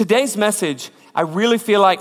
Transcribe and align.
today's 0.00 0.34
message, 0.34 0.90
I 1.14 1.20
really 1.20 1.58
feel 1.58 1.82
like 1.82 2.00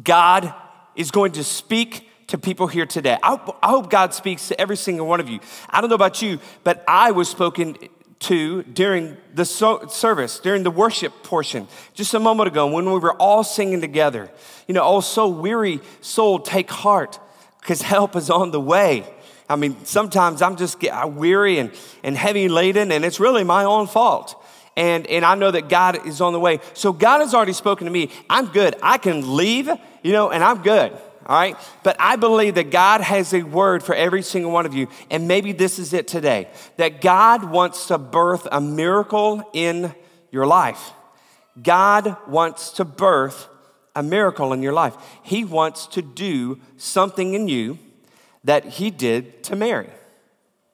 God 0.00 0.54
is 0.94 1.10
going 1.10 1.32
to 1.32 1.42
speak 1.42 2.08
to 2.28 2.38
people 2.38 2.68
here 2.68 2.86
today. 2.86 3.18
I, 3.20 3.36
I 3.60 3.70
hope 3.70 3.90
God 3.90 4.14
speaks 4.14 4.46
to 4.46 4.60
every 4.60 4.76
single 4.76 5.08
one 5.08 5.18
of 5.18 5.28
you. 5.28 5.40
I 5.68 5.80
don't 5.80 5.90
know 5.90 5.96
about 5.96 6.22
you, 6.22 6.38
but 6.62 6.84
I 6.86 7.10
was 7.10 7.28
spoken 7.28 7.76
to 8.20 8.62
during 8.62 9.16
the 9.34 9.44
so- 9.44 9.88
service, 9.88 10.38
during 10.38 10.62
the 10.62 10.70
worship 10.70 11.24
portion, 11.24 11.66
just 11.94 12.14
a 12.14 12.20
moment 12.20 12.46
ago 12.46 12.68
when 12.68 12.84
we 12.84 13.00
were 13.00 13.14
all 13.14 13.42
singing 13.42 13.80
together. 13.80 14.30
You 14.68 14.74
know, 14.74 14.84
oh, 14.84 15.00
so 15.00 15.26
weary 15.26 15.80
soul, 16.00 16.38
take 16.38 16.70
heart, 16.70 17.18
because 17.60 17.82
help 17.82 18.14
is 18.14 18.30
on 18.30 18.52
the 18.52 18.60
way. 18.60 19.04
I 19.48 19.56
mean, 19.56 19.84
sometimes 19.84 20.42
I'm 20.42 20.54
just 20.54 20.78
get, 20.78 21.10
weary 21.10 21.58
and, 21.58 21.72
and 22.04 22.16
heavy 22.16 22.48
laden, 22.48 22.92
and 22.92 23.04
it's 23.04 23.18
really 23.18 23.42
my 23.42 23.64
own 23.64 23.88
fault. 23.88 24.39
And, 24.76 25.06
and 25.08 25.24
I 25.24 25.34
know 25.34 25.50
that 25.50 25.68
God 25.68 26.06
is 26.06 26.20
on 26.20 26.32
the 26.32 26.40
way. 26.40 26.60
So 26.74 26.92
God 26.92 27.20
has 27.20 27.34
already 27.34 27.52
spoken 27.52 27.86
to 27.86 27.90
me. 27.90 28.10
I'm 28.28 28.46
good. 28.46 28.76
I 28.82 28.98
can 28.98 29.36
leave, 29.36 29.68
you 30.02 30.12
know, 30.12 30.30
and 30.30 30.42
I'm 30.42 30.62
good 30.62 30.96
all 31.30 31.36
right? 31.36 31.56
But 31.84 31.94
I 32.00 32.16
believe 32.16 32.56
that 32.56 32.72
God 32.72 33.00
has 33.00 33.32
a 33.32 33.44
word 33.44 33.84
for 33.84 33.94
every 33.94 34.20
single 34.20 34.50
one 34.50 34.66
of 34.66 34.74
you, 34.74 34.88
and 35.10 35.28
maybe 35.28 35.52
this 35.52 35.78
is 35.78 35.92
it 35.92 36.08
today 36.08 36.48
that 36.76 37.00
God 37.00 37.44
wants 37.44 37.86
to 37.86 37.98
birth 37.98 38.48
a 38.50 38.60
miracle 38.60 39.48
in 39.52 39.94
your 40.32 40.44
life. 40.44 40.90
God 41.62 42.16
wants 42.26 42.70
to 42.72 42.84
birth 42.84 43.46
a 43.94 44.02
miracle 44.02 44.52
in 44.52 44.60
your 44.60 44.72
life. 44.72 44.96
He 45.22 45.44
wants 45.44 45.86
to 45.88 46.02
do 46.02 46.60
something 46.76 47.34
in 47.34 47.46
you 47.46 47.78
that 48.42 48.64
He 48.64 48.90
did 48.90 49.44
to 49.44 49.54
Mary. 49.54 49.90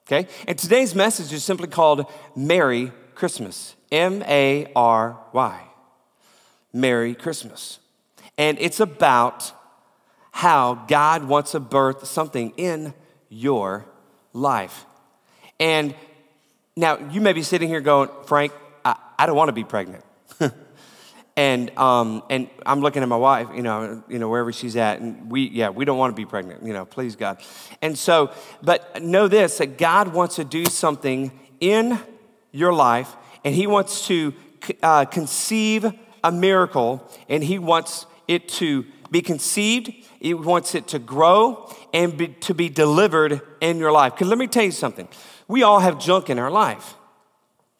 Okay? 0.07 0.27
And 0.47 0.57
today's 0.57 0.95
message 0.95 1.31
is 1.33 1.43
simply 1.43 1.67
called 1.67 2.11
Merry 2.35 2.91
Christmas. 3.13 3.75
M 3.91 4.23
A 4.27 4.71
R 4.75 5.17
Y. 5.33 5.63
Merry 6.73 7.15
Christmas. 7.15 7.79
And 8.37 8.57
it's 8.59 8.79
about 8.79 9.51
how 10.31 10.85
God 10.87 11.23
wants 11.23 11.51
to 11.53 11.59
birth 11.59 12.05
something 12.05 12.53
in 12.57 12.93
your 13.29 13.85
life. 14.33 14.85
And 15.59 15.95
now 16.75 17.09
you 17.11 17.21
may 17.21 17.33
be 17.33 17.41
sitting 17.41 17.67
here 17.67 17.81
going, 17.81 18.09
Frank, 18.27 18.53
I, 18.85 18.95
I 19.17 19.25
don't 19.25 19.35
want 19.35 19.49
to 19.49 19.53
be 19.53 19.63
pregnant. 19.63 20.03
and 21.35 21.75
um, 21.77 22.23
and 22.29 22.49
I'm 22.65 22.81
looking 22.81 23.01
at 23.01 23.09
my 23.09 23.17
wife, 23.17 23.47
you 23.55 23.63
know, 23.63 24.03
you 24.07 24.19
know 24.19 24.29
wherever 24.29 24.53
she's 24.53 24.75
at, 24.75 24.99
and 24.99 25.31
we 25.31 25.49
yeah 25.49 25.69
we 25.69 25.85
don't 25.85 25.97
want 25.97 26.15
to 26.15 26.15
be 26.15 26.25
pregnant, 26.25 26.63
you 26.63 26.73
know, 26.73 26.85
please 26.85 27.15
God. 27.15 27.41
And 27.81 27.97
so, 27.97 28.31
but 28.61 29.01
know 29.01 29.27
this 29.27 29.57
that 29.57 29.77
God 29.77 30.13
wants 30.13 30.35
to 30.35 30.43
do 30.43 30.65
something 30.65 31.31
in 31.59 31.99
your 32.51 32.73
life, 32.73 33.15
and 33.47 33.55
He 33.55 33.65
wants 33.65 34.05
to 34.07 34.33
uh, 34.83 35.05
conceive 35.05 35.85
a 36.23 36.31
miracle, 36.31 37.09
and 37.29 37.41
He 37.43 37.57
wants 37.57 38.05
it 38.27 38.49
to 38.49 38.85
be 39.09 39.21
conceived 39.21 39.93
he 40.19 40.33
wants 40.33 40.75
it 40.75 40.87
to 40.89 40.99
grow 40.99 41.71
and 41.93 42.17
be, 42.17 42.27
to 42.27 42.53
be 42.53 42.69
delivered 42.69 43.41
in 43.61 43.77
your 43.77 43.91
life. 43.91 44.13
Because 44.13 44.27
let 44.27 44.37
me 44.37 44.47
tell 44.47 44.63
you 44.63 44.71
something. 44.71 45.07
We 45.47 45.63
all 45.63 45.79
have 45.79 45.99
junk 45.99 46.29
in 46.29 46.39
our 46.39 46.51
life, 46.51 46.95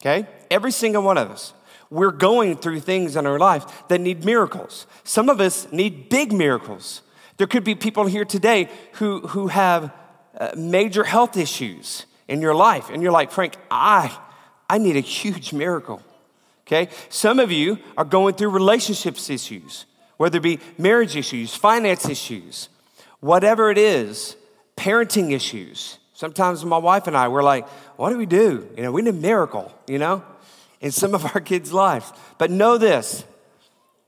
okay? 0.01 0.27
Every 0.49 0.71
single 0.71 1.03
one 1.03 1.17
of 1.17 1.29
us. 1.31 1.53
We're 1.89 2.11
going 2.11 2.57
through 2.57 2.81
things 2.81 3.15
in 3.15 3.25
our 3.25 3.39
life 3.39 3.87
that 3.87 4.01
need 4.01 4.25
miracles. 4.25 4.87
Some 5.03 5.29
of 5.29 5.39
us 5.39 5.71
need 5.71 6.09
big 6.09 6.33
miracles. 6.33 7.01
There 7.37 7.47
could 7.47 7.63
be 7.63 7.75
people 7.75 8.05
here 8.05 8.25
today 8.25 8.69
who, 8.93 9.21
who 9.27 9.47
have 9.47 9.91
uh, 10.37 10.51
major 10.55 11.03
health 11.03 11.37
issues 11.37 12.05
in 12.27 12.41
your 12.41 12.53
life, 12.53 12.89
and 12.89 13.01
you're 13.01 13.11
like, 13.11 13.31
Frank, 13.31 13.55
I, 13.71 14.15
I 14.69 14.77
need 14.77 14.95
a 14.95 15.01
huge 15.01 15.53
miracle. 15.53 16.01
Okay? 16.65 16.89
Some 17.09 17.39
of 17.39 17.51
you 17.51 17.79
are 17.97 18.05
going 18.05 18.35
through 18.35 18.49
relationships 18.49 19.29
issues 19.29 19.85
whether 20.17 20.37
it 20.37 20.43
be 20.43 20.59
marriage 20.77 21.15
issues, 21.15 21.55
finance 21.55 22.09
issues, 22.09 22.69
whatever 23.19 23.71
it 23.71 23.77
is, 23.77 24.35
parenting 24.75 25.31
issues. 25.31 25.99
Sometimes 26.13 26.65
my 26.65 26.77
wife 26.77 27.07
and 27.07 27.15
I, 27.15 27.27
we're 27.27 27.43
like, 27.43 27.67
what 27.95 28.09
do 28.09 28.17
we 28.17 28.25
do? 28.25 28.67
You 28.75 28.83
know, 28.83 28.91
we 28.91 29.03
need 29.03 29.11
a 29.11 29.13
miracle, 29.13 29.71
you 29.87 29.99
know, 29.99 30.23
in 30.81 30.91
some 30.91 31.13
of 31.13 31.23
our 31.25 31.41
kids' 31.41 31.71
lives. 31.71 32.11
But 32.37 32.51
know 32.51 32.77
this 32.77 33.23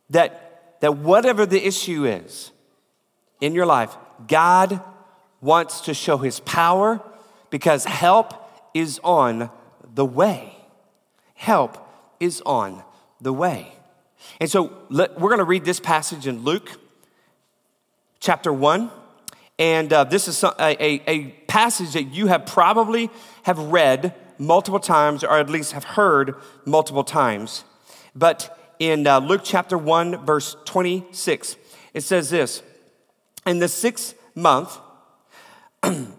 that, 0.09 0.80
that 0.81 0.98
whatever 0.98 1.46
the 1.46 1.64
issue 1.64 2.06
is 2.06 2.52
in 3.40 3.53
your 3.53 3.68
life, 3.68 3.96
God 4.28 4.81
wants 5.40 5.81
to 5.81 5.94
show 5.94 6.18
his 6.18 6.40
power 6.42 7.00
because 7.52 7.86
help 7.86 8.34
is 8.74 9.00
on 9.03 9.52
the 10.00 10.06
way. 10.06 10.56
Help 11.34 11.78
is 12.22 12.42
on 12.46 12.84
the 13.20 13.34
way. 13.34 13.74
And 14.40 14.50
so 14.50 14.72
let, 14.88 15.20
we're 15.20 15.28
going 15.28 15.40
to 15.40 15.44
read 15.44 15.66
this 15.66 15.82
passage 15.82 16.26
in 16.26 16.46
Luke 16.46 16.80
chapter 18.22 18.54
1. 18.54 18.90
And 19.60 19.92
uh, 19.92 20.06
this 20.06 20.30
is 20.30 20.42
a, 20.42 20.54
a, 20.58 21.04
a 21.06 21.28
passage 21.50 21.92
that 21.96 22.04
you 22.14 22.28
have 22.28 22.46
probably 22.46 23.10
have 23.44 23.60
read 23.60 24.16
multiple 24.38 24.80
times 24.80 25.22
or 25.22 25.38
at 25.38 25.50
least 25.50 25.74
have 25.74 25.84
heard 25.84 26.36
multiple 26.64 27.04
times. 27.04 27.66
But 28.16 28.58
in 28.80 29.06
uh, 29.06 29.20
Luke 29.20 29.42
chapter 29.44 29.78
1, 29.78 30.26
verse 30.26 30.56
26, 30.64 31.58
it 31.94 32.02
says 32.04 32.30
this 32.30 32.64
In 33.46 33.60
the 33.60 33.68
sixth 33.68 34.16
month, 34.34 34.78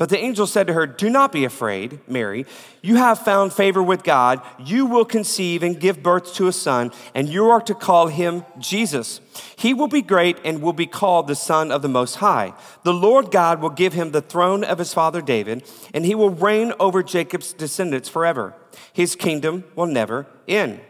But 0.00 0.08
the 0.08 0.18
angel 0.18 0.46
said 0.46 0.66
to 0.66 0.72
her, 0.72 0.86
Do 0.86 1.10
not 1.10 1.30
be 1.30 1.44
afraid, 1.44 2.00
Mary. 2.08 2.46
You 2.80 2.96
have 2.96 3.18
found 3.18 3.52
favor 3.52 3.82
with 3.82 4.02
God. 4.02 4.40
You 4.58 4.86
will 4.86 5.04
conceive 5.04 5.62
and 5.62 5.78
give 5.78 6.02
birth 6.02 6.32
to 6.36 6.48
a 6.48 6.54
son, 6.54 6.92
and 7.14 7.28
you 7.28 7.50
are 7.50 7.60
to 7.60 7.74
call 7.74 8.06
him 8.06 8.46
Jesus. 8.58 9.20
He 9.56 9.74
will 9.74 9.88
be 9.88 10.00
great 10.00 10.38
and 10.42 10.62
will 10.62 10.72
be 10.72 10.86
called 10.86 11.26
the 11.26 11.34
Son 11.34 11.70
of 11.70 11.82
the 11.82 11.88
Most 11.90 12.14
High. 12.14 12.54
The 12.82 12.94
Lord 12.94 13.30
God 13.30 13.60
will 13.60 13.68
give 13.68 13.92
him 13.92 14.12
the 14.12 14.22
throne 14.22 14.64
of 14.64 14.78
his 14.78 14.94
father 14.94 15.20
David, 15.20 15.68
and 15.92 16.06
he 16.06 16.14
will 16.14 16.30
reign 16.30 16.72
over 16.80 17.02
Jacob's 17.02 17.52
descendants 17.52 18.08
forever. 18.08 18.54
His 18.94 19.14
kingdom 19.14 19.64
will 19.76 19.84
never 19.84 20.26
end. 20.48 20.80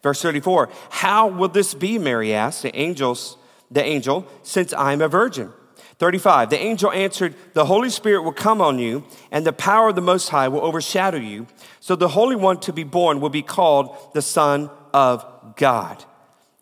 Verse 0.00 0.22
34 0.22 0.68
How 0.90 1.26
will 1.26 1.48
this 1.48 1.74
be, 1.74 1.98
Mary 1.98 2.32
asked 2.32 2.62
the 2.62 2.76
angels, 2.76 3.36
the 3.68 3.82
angel, 3.82 4.28
since 4.44 4.72
I'm 4.74 5.02
a 5.02 5.08
virgin? 5.08 5.52
35, 6.00 6.48
the 6.48 6.58
angel 6.58 6.90
answered, 6.92 7.34
The 7.52 7.66
Holy 7.66 7.90
Spirit 7.90 8.22
will 8.22 8.32
come 8.32 8.62
on 8.62 8.78
you, 8.78 9.04
and 9.30 9.46
the 9.46 9.52
power 9.52 9.90
of 9.90 9.96
the 9.96 10.00
Most 10.00 10.30
High 10.30 10.48
will 10.48 10.62
overshadow 10.62 11.18
you. 11.18 11.46
So 11.78 11.94
the 11.94 12.08
Holy 12.08 12.36
One 12.36 12.58
to 12.60 12.72
be 12.72 12.84
born 12.84 13.20
will 13.20 13.28
be 13.28 13.42
called 13.42 13.94
the 14.14 14.22
Son 14.22 14.70
of 14.94 15.26
God. 15.56 16.02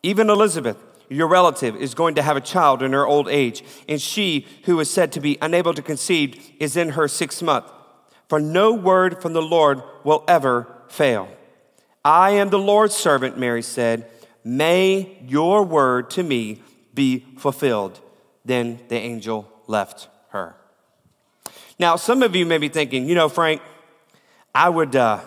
Even 0.03 0.29
Elizabeth, 0.29 0.77
your 1.07 1.29
relative, 1.29 1.77
is 1.77 1.95
going 1.95 2.15
to 2.15 2.21
have 2.21 2.35
a 2.35 2.41
child 2.41 2.83
in 2.83 2.91
her 2.91 3.07
old 3.07 3.29
age, 3.29 3.63
and 3.87 4.01
she, 4.01 4.45
who 4.65 4.77
is 4.81 4.91
said 4.91 5.13
to 5.13 5.21
be 5.21 5.37
unable 5.41 5.73
to 5.73 5.81
conceive, 5.81 6.51
is 6.59 6.75
in 6.75 6.89
her 6.89 7.07
sixth 7.07 7.41
month. 7.41 7.71
For 8.27 8.41
no 8.41 8.73
word 8.73 9.21
from 9.21 9.31
the 9.31 9.41
Lord 9.41 9.81
will 10.03 10.25
ever 10.27 10.67
fail. 10.89 11.29
I 12.03 12.31
am 12.31 12.49
the 12.49 12.59
Lord's 12.59 12.95
servant, 12.95 13.37
Mary 13.37 13.61
said. 13.61 14.05
May 14.43 15.17
your 15.25 15.63
word 15.63 16.09
to 16.11 16.23
me 16.23 16.61
be 16.93 17.25
fulfilled. 17.37 18.01
Then 18.45 18.79
the 18.87 18.95
angel 18.95 19.51
left 19.67 20.07
her. 20.29 20.55
Now, 21.77 21.95
some 21.95 22.23
of 22.23 22.35
you 22.35 22.45
may 22.45 22.57
be 22.57 22.69
thinking, 22.69 23.07
you 23.07 23.15
know, 23.15 23.29
Frank, 23.29 23.61
I 24.53 24.69
would, 24.69 24.95
uh, 24.95 25.21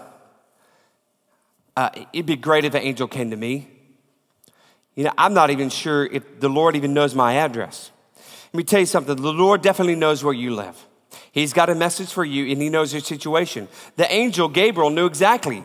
uh, 1.76 1.90
it'd 2.12 2.26
be 2.26 2.36
great 2.36 2.64
if 2.64 2.74
an 2.74 2.82
angel 2.82 3.08
came 3.08 3.30
to 3.30 3.36
me. 3.36 3.68
You 4.94 5.04
know, 5.04 5.12
I'm 5.16 5.32
not 5.32 5.50
even 5.50 5.70
sure 5.70 6.04
if 6.04 6.40
the 6.40 6.50
Lord 6.50 6.76
even 6.76 6.92
knows 6.92 7.14
my 7.14 7.34
address. 7.34 7.90
Let 8.52 8.58
me 8.58 8.64
tell 8.64 8.80
you 8.80 8.86
something 8.86 9.16
the 9.16 9.32
Lord 9.32 9.62
definitely 9.62 9.94
knows 9.94 10.22
where 10.22 10.34
you 10.34 10.54
live. 10.54 10.76
He's 11.30 11.54
got 11.54 11.70
a 11.70 11.74
message 11.74 12.12
for 12.12 12.24
you 12.24 12.52
and 12.52 12.60
he 12.60 12.68
knows 12.68 12.92
your 12.92 13.00
situation. 13.00 13.68
The 13.96 14.10
angel 14.12 14.48
Gabriel 14.48 14.90
knew 14.90 15.06
exactly 15.06 15.64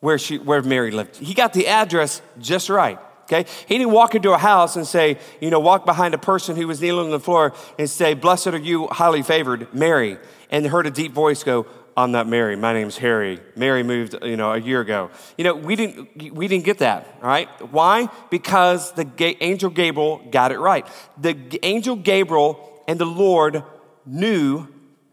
where, 0.00 0.18
she, 0.18 0.36
where 0.36 0.60
Mary 0.60 0.90
lived, 0.90 1.16
he 1.16 1.32
got 1.32 1.54
the 1.54 1.68
address 1.68 2.20
just 2.38 2.68
right 2.68 2.98
okay? 3.24 3.48
He 3.66 3.78
didn't 3.78 3.92
walk 3.92 4.14
into 4.14 4.32
a 4.32 4.38
house 4.38 4.76
and 4.76 4.86
say, 4.86 5.18
you 5.40 5.50
know, 5.50 5.60
walk 5.60 5.84
behind 5.84 6.14
a 6.14 6.18
person 6.18 6.56
who 6.56 6.66
was 6.66 6.80
kneeling 6.80 7.06
on 7.06 7.10
the 7.10 7.20
floor 7.20 7.54
and 7.78 7.88
say, 7.88 8.14
Blessed 8.14 8.48
are 8.48 8.58
you, 8.58 8.86
highly 8.88 9.22
favored, 9.22 9.72
Mary, 9.74 10.18
and 10.50 10.66
heard 10.66 10.86
a 10.86 10.90
deep 10.90 11.12
voice 11.12 11.42
go, 11.42 11.66
I'm 11.96 12.10
not 12.10 12.26
Mary. 12.26 12.56
My 12.56 12.72
name's 12.72 12.96
Harry. 12.98 13.38
Mary 13.54 13.82
moved, 13.82 14.16
you 14.22 14.36
know, 14.36 14.52
a 14.52 14.58
year 14.58 14.80
ago. 14.80 15.10
You 15.36 15.44
know, 15.44 15.54
we 15.54 15.76
didn't, 15.76 16.34
we 16.34 16.48
didn't 16.48 16.64
get 16.64 16.78
that, 16.78 17.18
right? 17.20 17.48
Why? 17.70 18.08
Because 18.30 18.92
the 18.92 19.36
angel 19.42 19.68
Gabriel 19.68 20.22
got 20.30 20.52
it 20.52 20.58
right. 20.58 20.86
The 21.18 21.58
angel 21.62 21.96
Gabriel 21.96 22.82
and 22.88 22.98
the 22.98 23.06
Lord 23.06 23.62
knew 24.06 24.68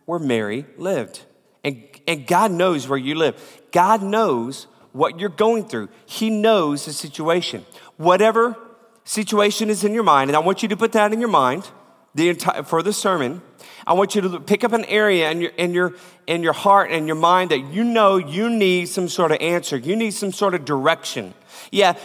where 0.06 0.20
Mary 0.20 0.66
lived. 0.78 1.22
And, 1.64 1.84
and 2.08 2.26
God 2.26 2.52
knows 2.52 2.88
where 2.88 2.98
you 2.98 3.16
live. 3.16 3.62
God 3.72 4.02
knows 4.02 4.68
what 4.94 5.20
you're 5.20 5.30
going 5.30 5.66
through. 5.68 5.90
He 6.06 6.30
knows 6.30 6.86
the 6.86 6.94
situation. 6.94 7.66
Whatever 8.00 8.56
situation 9.04 9.70
is 9.70 9.84
in 9.84 9.94
your 9.94 10.04
mind, 10.04 10.30
and 10.30 10.38
I 10.38 10.40
want 10.40 10.64
you 10.64 10.70
to 10.70 10.78
put 10.78 10.94
that 10.94 11.12
in 11.12 11.20
your 11.20 11.28
mind 11.28 11.70
the 12.16 12.30
entire, 12.30 12.64
for 12.64 12.82
the 12.82 12.94
sermon. 12.94 13.42
I 13.86 13.92
want 13.92 14.16
you 14.16 14.22
to 14.22 14.40
pick 14.40 14.64
up 14.64 14.72
an 14.72 14.86
area 14.86 15.30
in 15.30 15.42
your, 15.42 15.52
in, 15.52 15.74
your, 15.74 15.96
in 16.26 16.42
your 16.42 16.54
heart 16.54 16.92
and 16.92 17.08
your 17.08 17.18
mind 17.18 17.52
that 17.52 17.60
you 17.60 17.84
know 17.84 18.16
you 18.16 18.50
need 18.50 18.88
some 18.88 19.10
sort 19.10 19.34
of 19.34 19.42
answer. 19.42 19.76
You 19.76 19.98
need 19.98 20.12
some 20.12 20.32
sort 20.32 20.54
of 20.54 20.64
direction. 20.64 21.34
Yeah, 21.74 21.98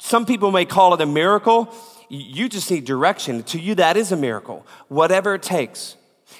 some 0.00 0.24
people 0.24 0.50
may 0.50 0.64
call 0.64 0.94
it 0.94 1.02
a 1.02 1.06
miracle. 1.06 1.74
You 2.08 2.48
just 2.48 2.70
need 2.70 2.86
direction. 2.86 3.42
To 3.42 3.60
you, 3.60 3.74
that 3.74 3.98
is 3.98 4.12
a 4.12 4.16
miracle, 4.16 4.66
whatever 4.88 5.34
it 5.34 5.42
takes. 5.42 5.96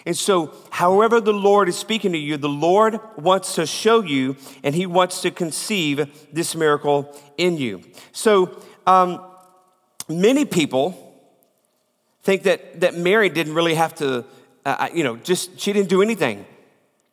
And 0.06 0.16
so, 0.16 0.54
however, 0.70 1.20
the 1.20 1.34
Lord 1.34 1.68
is 1.68 1.76
speaking 1.76 2.12
to 2.12 2.18
you, 2.18 2.38
the 2.38 2.48
Lord 2.48 3.00
wants 3.16 3.54
to 3.56 3.66
show 3.66 4.00
you 4.00 4.36
and 4.62 4.74
He 4.74 4.86
wants 4.86 5.20
to 5.22 5.30
conceive 5.30 6.26
this 6.32 6.54
miracle 6.54 7.14
in 7.36 7.58
you. 7.58 7.82
So, 8.12 8.62
um, 8.86 9.24
many 10.08 10.44
people 10.44 11.00
think 12.22 12.44
that, 12.44 12.80
that 12.80 12.96
Mary 12.96 13.28
didn't 13.28 13.54
really 13.54 13.74
have 13.74 13.94
to, 13.96 14.24
uh, 14.64 14.88
you 14.92 15.04
know, 15.04 15.16
just, 15.16 15.60
she 15.60 15.72
didn't 15.72 15.88
do 15.88 16.02
anything 16.02 16.46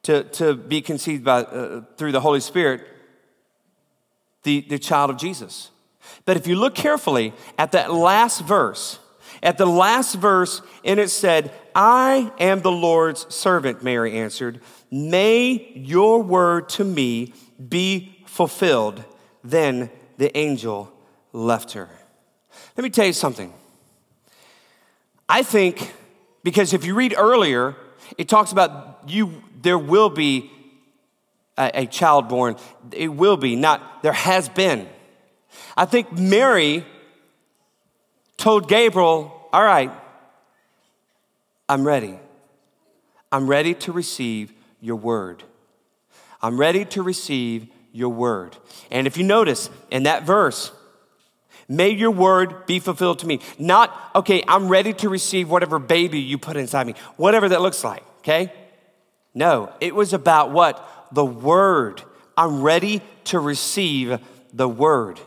to, 0.04 0.24
to 0.24 0.56
be 0.56 0.82
conceived 0.82 1.24
by, 1.24 1.42
uh, 1.44 1.82
through 1.98 2.12
the 2.12 2.22
Holy 2.22 2.40
Spirit, 2.40 2.82
the, 4.44 4.62
the 4.62 4.80
child 4.80 5.10
of 5.10 5.18
Jesus. 5.18 5.70
But 6.26 6.38
if 6.38 6.48
you 6.48 6.56
look 6.56 6.76
carefully 6.76 7.34
at 7.58 7.74
that 7.74 7.94
last 7.94 8.42
verse, 8.42 9.00
at 9.44 9.58
the 9.58 9.66
last 9.66 10.16
verse, 10.16 10.62
and 10.84 11.00
it 11.00 11.10
said, 11.10 11.52
I 11.76 12.32
am 12.40 12.62
the 12.62 12.72
Lord's 12.72 13.34
servant, 13.34 13.84
Mary 13.84 14.18
answered. 14.18 14.62
May 14.90 15.72
your 15.76 16.22
word 16.22 16.70
to 16.70 16.84
me 16.84 17.34
be 17.70 18.24
fulfilled. 18.26 19.04
Then 19.44 19.90
the 20.18 20.36
angel 20.38 20.92
left 21.34 21.74
her. 21.74 21.90
Let 22.78 22.84
me 22.84 22.90
tell 22.90 23.06
you 23.06 23.14
something. 23.14 23.54
I 25.28 25.44
think, 25.44 25.94
because 26.44 26.74
if 26.74 26.86
you 26.86 26.94
read 26.94 27.14
earlier, 27.18 27.76
it 28.18 28.28
talks 28.28 28.52
about 28.52 29.04
you, 29.08 29.42
there 29.62 29.80
will 29.80 30.10
be 30.10 30.52
a, 31.58 31.72
a 31.74 31.86
child 31.86 32.28
born. 32.28 32.56
It 32.92 33.08
will 33.08 33.38
be, 33.38 33.56
not 33.56 34.04
there 34.04 34.14
has 34.14 34.50
been. 34.50 34.88
I 35.78 35.86
think 35.86 36.12
Mary 36.12 36.86
told 38.38 38.68
Gabriel, 38.68 39.50
All 39.54 39.64
right, 39.64 39.92
I'm 41.70 41.86
ready. 41.86 42.20
I'm 43.32 43.48
ready 43.48 43.74
to 43.76 43.92
receive 43.94 44.52
your 44.82 44.98
word. 44.98 45.44
I'm 46.42 46.60
ready 46.60 46.84
to 46.86 47.02
receive 47.02 47.68
your 47.94 48.10
word. 48.10 48.58
And 48.90 49.08
if 49.08 49.16
you 49.16 49.24
notice 49.24 49.70
in 49.90 50.04
that 50.04 50.24
verse, 50.24 50.72
may 51.72 51.90
your 51.90 52.12
word 52.12 52.66
be 52.66 52.80
fulfilled 52.80 53.20
to 53.20 53.28
me. 53.28 53.40
Not, 53.58 53.98
okay, 54.14 54.44
I'm 54.48 54.68
ready 54.68 54.94
to 54.96 55.10
receive 55.10 55.50
whatever 55.50 55.80
baby 55.80 56.20
you 56.20 56.38
put 56.38 56.58
inside 56.58 56.86
me, 56.86 56.96
whatever 57.16 57.48
that 57.50 57.62
looks 57.62 57.84
like, 57.84 58.04
okay? 58.20 58.52
No, 59.34 59.72
it 59.80 59.96
was 59.96 60.12
about 60.14 60.52
what? 60.52 60.86
The 61.14 61.26
word. 61.26 62.04
I'm 62.36 62.62
ready 62.62 63.02
to 63.26 63.40
receive 63.40 64.20
the 64.54 64.68
word. 64.68 65.20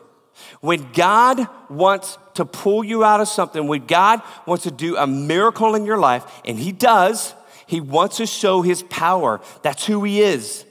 When 0.61 0.93
God 0.93 1.49
wants 1.71 2.19
to 2.35 2.45
pull 2.45 2.85
you 2.85 3.05
out 3.05 3.21
of 3.21 3.29
something, 3.29 3.67
when 3.67 3.87
God 3.87 4.21
wants 4.47 4.65
to 4.65 4.71
do 4.71 4.97
a 4.97 5.07
miracle 5.07 5.75
in 5.75 5.87
your 5.87 5.99
life, 5.99 6.25
and 6.45 6.59
He 6.59 6.73
does, 6.73 7.35
He 7.67 7.81
wants 7.81 8.19
to 8.19 8.27
show 8.27 8.61
His 8.61 8.83
power. 8.83 9.41
That's 9.63 9.87
who 9.87 10.05
He 10.05 10.21
is. 10.21 10.67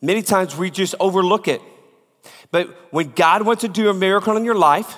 Many 0.00 0.22
times 0.22 0.56
we 0.56 0.70
just 0.70 0.94
overlook 1.00 1.48
it. 1.48 1.60
But 2.54 2.68
when 2.92 3.10
God 3.10 3.42
wants 3.42 3.62
to 3.62 3.68
do 3.68 3.90
a 3.90 3.92
miracle 3.92 4.36
in 4.36 4.44
your 4.44 4.54
life, 4.54 4.96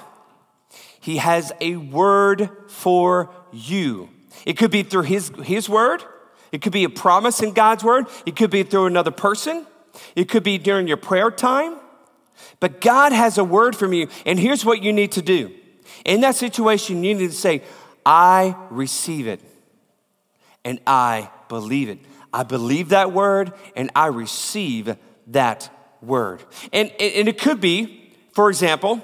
He 1.01 1.17
has 1.17 1.55
a 1.59 1.77
word 1.77 2.51
for 2.69 3.31
you. 3.51 4.11
It 4.45 4.59
could 4.59 4.71
be 4.71 4.83
through 4.83 5.05
His, 5.05 5.33
his 5.43 5.67
word, 5.67 6.05
it 6.53 6.61
could 6.61 6.75
be 6.75 6.85
a 6.85 6.91
promise 6.91 7.41
in 7.41 7.55
God's 7.55 7.83
word, 7.83 8.09
it 8.27 8.37
could 8.37 8.51
be 8.51 8.63
through 8.63 8.85
another 8.85 9.11
person, 9.11 9.67
it 10.15 10.29
could 10.29 10.43
be 10.43 10.59
during 10.59 10.87
your 10.87 10.99
prayer 10.99 11.31
time. 11.31 11.77
But 12.61 12.83
God 12.83 13.13
has 13.13 13.39
a 13.39 13.45
word 13.45 13.75
from 13.75 13.95
you, 13.95 14.09
and 14.27 14.39
here's 14.39 14.63
what 14.63 14.83
you 14.83 14.93
need 14.93 15.13
to 15.13 15.23
do. 15.23 15.51
In 16.05 16.21
that 16.21 16.35
situation, 16.35 17.05
you 17.05 17.15
need 17.15 17.31
to 17.31 17.35
say, 17.35 17.63
I 18.05 18.55
receive 18.69 19.27
it 19.29 19.41
and 20.63 20.79
I 20.87 21.31
believe 21.49 21.89
it. 21.89 22.01
I 22.35 22.43
believe 22.43 22.91
that 22.91 23.13
word 23.13 23.55
and 23.75 23.91
I 23.97 24.09
receive 24.09 24.95
that 25.29 25.71
word. 26.03 26.43
And, 26.73 26.91
and 27.01 27.29
it 27.29 27.39
could 27.39 27.61
be, 27.61 28.13
for 28.33 28.49
example, 28.49 29.03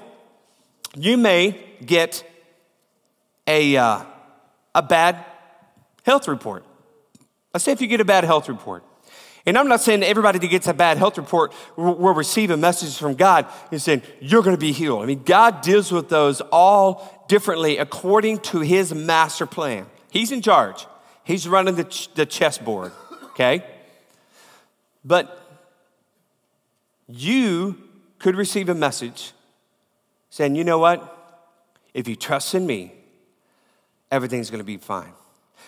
you 0.95 1.17
may 1.17 1.59
get 1.85 2.23
a, 3.47 3.75
uh, 3.75 4.03
a 4.75 4.81
bad 4.81 5.23
health 6.03 6.27
report. 6.27 6.65
Let's 7.53 7.63
say 7.63 7.71
if 7.71 7.81
you 7.81 7.87
get 7.87 8.01
a 8.01 8.05
bad 8.05 8.23
health 8.23 8.49
report. 8.49 8.83
And 9.45 9.57
I'm 9.57 9.67
not 9.67 9.81
saying 9.81 10.03
everybody 10.03 10.39
that 10.39 10.47
gets 10.47 10.67
a 10.67 10.73
bad 10.73 10.97
health 10.97 11.17
report 11.17 11.53
will 11.75 12.13
receive 12.13 12.49
a 12.49 12.57
message 12.57 12.97
from 12.97 13.15
God 13.15 13.45
and 13.71 13.81
saying, 13.81 14.01
you're 14.21 14.41
going 14.41 14.55
to 14.55 14.59
be 14.59 14.71
healed. 14.71 15.03
I 15.03 15.05
mean, 15.05 15.23
God 15.23 15.61
deals 15.61 15.91
with 15.91 16.07
those 16.07 16.39
all 16.51 17.25
differently 17.27 17.77
according 17.77 18.39
to 18.39 18.61
his 18.61 18.93
master 18.93 19.45
plan. 19.45 19.85
He's 20.11 20.31
in 20.31 20.41
charge. 20.41 20.87
He's 21.25 21.47
running 21.47 21.75
the, 21.75 21.83
ch- 21.83 22.13
the 22.13 22.25
chessboard, 22.25 22.93
okay? 23.31 23.65
But 25.03 25.42
you 27.13 27.77
could 28.19 28.35
receive 28.35 28.69
a 28.69 28.75
message 28.75 29.33
saying, 30.29 30.55
you 30.55 30.63
know 30.63 30.79
what? 30.79 31.09
If 31.93 32.07
you 32.07 32.15
trust 32.15 32.55
in 32.55 32.65
me, 32.65 32.93
everything's 34.11 34.49
to 34.59 34.63
be 34.63 34.77
fine. 34.77 35.13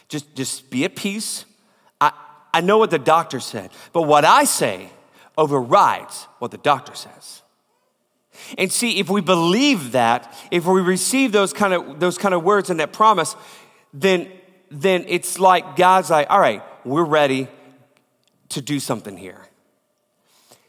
Just, 0.07 0.35
just 0.35 0.69
be 0.69 0.85
at 0.85 0.95
peace 0.95 1.45
I 1.99 2.11
I 2.53 2.61
know 2.61 2.77
what 2.77 2.89
the 2.89 2.99
doctor 2.99 3.39
said, 3.39 3.71
but 3.91 4.03
what 4.03 4.23
I 4.23 4.45
say 4.45 4.89
overrides 5.37 6.27
what 6.39 6.51
the 6.51 6.57
doctor 6.57 6.95
says. 6.95 7.41
And 8.57 8.71
see, 8.71 8.99
if 8.99 9.09
we 9.09 9.21
believe 9.21 9.93
that, 9.93 10.33
if 10.51 10.65
we 10.65 10.81
receive 10.81 11.31
those 11.31 11.53
kind 11.53 11.73
of 11.73 11.99
those 11.99 12.17
kind 12.17 12.33
of 12.33 12.43
words 12.43 12.69
and 12.69 12.79
that 12.79 12.93
promise, 12.93 13.35
then 13.93 14.31
then 14.71 15.05
it's 15.07 15.39
like 15.39 15.75
God's 15.75 16.09
like, 16.09 16.27
all 16.29 16.39
right, 16.39 16.63
we're 16.85 17.03
ready 17.03 17.47
to 18.49 18.61
do 18.61 18.79
something 18.79 19.17
here. 19.17 19.41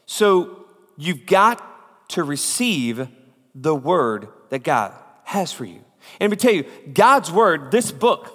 So 0.05 0.56
you've 0.97 1.25
got 1.25 2.09
to 2.09 2.23
receive 2.23 3.07
the 3.53 3.75
word 3.75 4.27
that 4.49 4.63
God 4.63 4.93
has 5.23 5.51
for 5.51 5.65
you. 5.65 5.81
And 6.19 6.29
let 6.29 6.31
me 6.31 6.37
tell 6.37 6.53
you, 6.53 6.65
God's 6.93 7.31
word, 7.31 7.71
this 7.71 7.91
book, 7.91 8.33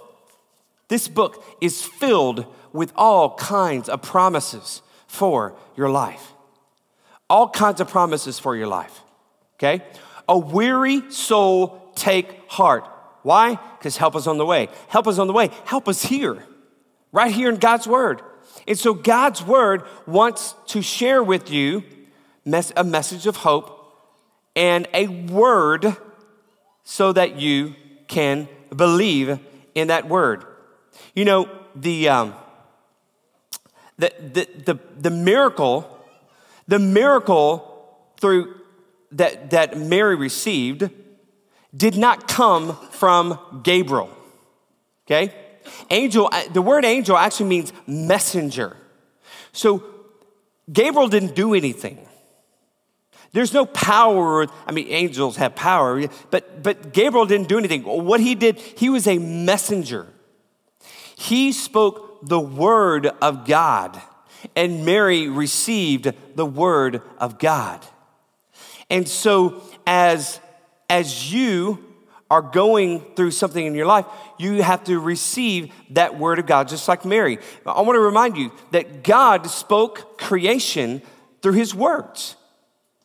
this 0.88 1.08
book 1.08 1.44
is 1.60 1.82
filled 1.82 2.46
with 2.72 2.92
all 2.96 3.34
kinds 3.36 3.88
of 3.88 4.02
promises 4.02 4.82
for 5.06 5.56
your 5.76 5.90
life. 5.90 6.32
All 7.28 7.48
kinds 7.48 7.80
of 7.80 7.88
promises 7.88 8.38
for 8.38 8.56
your 8.56 8.66
life. 8.66 9.00
Okay? 9.54 9.84
A 10.28 10.38
weary 10.38 11.10
soul 11.10 11.92
take 11.94 12.50
heart. 12.50 12.88
Why? 13.22 13.58
Because 13.78 13.96
help 13.96 14.16
us 14.16 14.26
on 14.26 14.38
the 14.38 14.46
way. 14.46 14.68
Help 14.88 15.06
us 15.06 15.18
on 15.18 15.26
the 15.26 15.32
way. 15.32 15.50
Help 15.64 15.88
us 15.88 16.02
here, 16.02 16.44
right 17.12 17.32
here 17.32 17.48
in 17.48 17.56
God's 17.56 17.86
Word. 17.86 18.20
And 18.66 18.78
so 18.78 18.94
God's 18.94 19.42
Word 19.42 19.84
wants 20.06 20.54
to 20.68 20.82
share 20.82 21.22
with 21.22 21.50
you 21.50 21.84
a 22.44 22.84
message 22.84 23.26
of 23.26 23.36
hope 23.36 23.78
and 24.54 24.86
a 24.92 25.06
word 25.08 25.96
so 26.84 27.12
that 27.12 27.36
you 27.36 27.74
can 28.08 28.48
believe 28.74 29.38
in 29.74 29.88
that 29.88 30.08
word. 30.08 30.44
You 31.14 31.24
know, 31.24 31.48
the, 31.74 32.08
um, 32.08 32.34
the, 33.98 34.12
the, 34.18 34.48
the, 34.64 34.78
the 34.98 35.10
miracle, 35.10 35.88
the 36.66 36.78
miracle 36.78 37.68
through 38.20 38.54
that, 39.12 39.50
that 39.50 39.78
Mary 39.78 40.16
received 40.16 40.90
did 41.74 41.96
not 41.96 42.28
come 42.28 42.76
from 42.90 43.38
Gabriel. 43.62 44.10
Okay? 45.06 45.34
Angel, 45.90 46.30
the 46.52 46.62
word 46.62 46.84
angel 46.84 47.16
actually 47.16 47.48
means 47.48 47.72
messenger. 47.86 48.76
So 49.52 49.84
Gabriel 50.72 51.08
didn't 51.08 51.34
do 51.34 51.54
anything. 51.54 52.06
There's 53.32 53.54
no 53.54 53.64
power. 53.64 54.46
I 54.66 54.72
mean, 54.72 54.88
angels 54.88 55.36
have 55.36 55.54
power, 55.54 56.06
but, 56.30 56.62
but 56.62 56.92
Gabriel 56.92 57.26
didn't 57.26 57.48
do 57.48 57.58
anything. 57.58 57.82
What 57.82 58.20
he 58.20 58.34
did, 58.34 58.58
he 58.58 58.90
was 58.90 59.06
a 59.06 59.18
messenger. 59.18 60.06
He 61.16 61.52
spoke 61.52 62.26
the 62.26 62.40
word 62.40 63.06
of 63.06 63.46
God, 63.46 64.00
and 64.54 64.84
Mary 64.84 65.28
received 65.28 66.12
the 66.34 66.46
word 66.46 67.00
of 67.18 67.38
God. 67.38 67.84
And 68.90 69.08
so, 69.08 69.62
as, 69.86 70.38
as 70.90 71.32
you 71.32 71.82
are 72.30 72.42
going 72.42 73.00
through 73.14 73.30
something 73.30 73.64
in 73.64 73.74
your 73.74 73.86
life, 73.86 74.06
you 74.38 74.62
have 74.62 74.84
to 74.84 74.98
receive 74.98 75.72
that 75.90 76.18
word 76.18 76.38
of 76.38 76.46
God, 76.46 76.68
just 76.68 76.88
like 76.88 77.04
Mary. 77.04 77.38
I 77.64 77.80
want 77.82 77.96
to 77.96 78.00
remind 78.00 78.36
you 78.36 78.52
that 78.72 79.04
God 79.04 79.46
spoke 79.46 80.18
creation 80.18 81.02
through 81.40 81.52
his 81.54 81.74
words. 81.74 82.36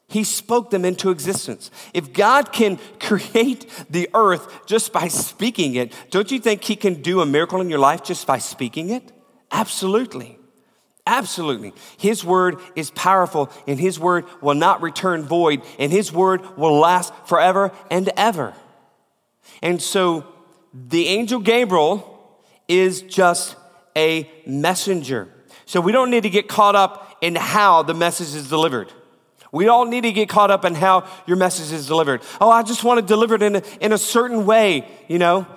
He 0.10 0.24
spoke 0.24 0.70
them 0.70 0.86
into 0.86 1.10
existence. 1.10 1.70
If 1.94 2.14
God 2.14 2.54
can 2.54 2.80
create 3.00 3.70
the 3.90 4.10
earth 4.14 4.66
just 4.66 4.94
by 4.94 5.10
speaking 5.10 5.76
it, 5.76 5.94
don't 6.12 6.32
you 6.32 6.40
think 6.40 6.64
He 6.64 6.78
can 6.78 7.02
do 7.02 7.20
a 7.20 7.26
miracle 7.26 7.60
in 7.60 7.70
your 7.70 7.80
life 7.80 8.04
just 8.04 8.26
by 8.26 8.38
speaking 8.38 8.90
it? 8.90 9.12
Absolutely. 9.52 10.40
Absolutely. 11.06 11.74
His 11.98 12.24
word 12.24 12.58
is 12.76 12.90
powerful, 12.92 13.50
and 13.66 13.80
His 13.80 14.00
word 14.00 14.26
will 14.42 14.56
not 14.56 14.82
return 14.82 15.24
void, 15.24 15.62
and 15.78 15.92
His 15.92 16.12
word 16.12 16.58
will 16.58 16.78
last 16.80 17.14
forever 17.26 17.72
and 17.92 18.10
ever. 18.16 18.54
And 19.62 19.82
so 19.82 20.26
the 20.74 21.08
angel 21.08 21.40
Gabriel 21.40 22.14
is 22.68 23.02
just 23.02 23.56
a 23.96 24.30
messenger. 24.46 25.34
So 25.66 25.82
we 25.82 25.92
don't 25.92 26.12
need 26.12 26.24
to 26.24 26.30
get 26.30 26.48
caught 26.48 26.76
up 26.76 27.18
in 27.22 27.36
how 27.36 27.84
the 27.84 27.94
message 27.94 28.36
is 28.36 28.48
delivered. 28.50 28.92
We 29.52 29.66
don't 29.66 29.90
need 29.90 30.02
to 30.02 30.12
get 30.12 30.30
caught 30.30 30.52
up 30.52 30.66
in 30.66 30.76
how 30.76 31.08
your 31.26 31.38
message 31.38 31.72
is 31.72 31.88
delivered. 31.88 32.22
Oh, 32.42 32.50
I 32.50 32.64
just 32.64 32.84
want 32.84 33.00
to 33.00 33.06
deliver 33.06 33.36
it 33.36 33.42
in 33.42 33.56
a, 33.58 33.64
in 33.80 33.94
a 33.94 33.98
certain 33.98 34.46
way, 34.46 34.88
you 35.08 35.20
know. 35.20 35.48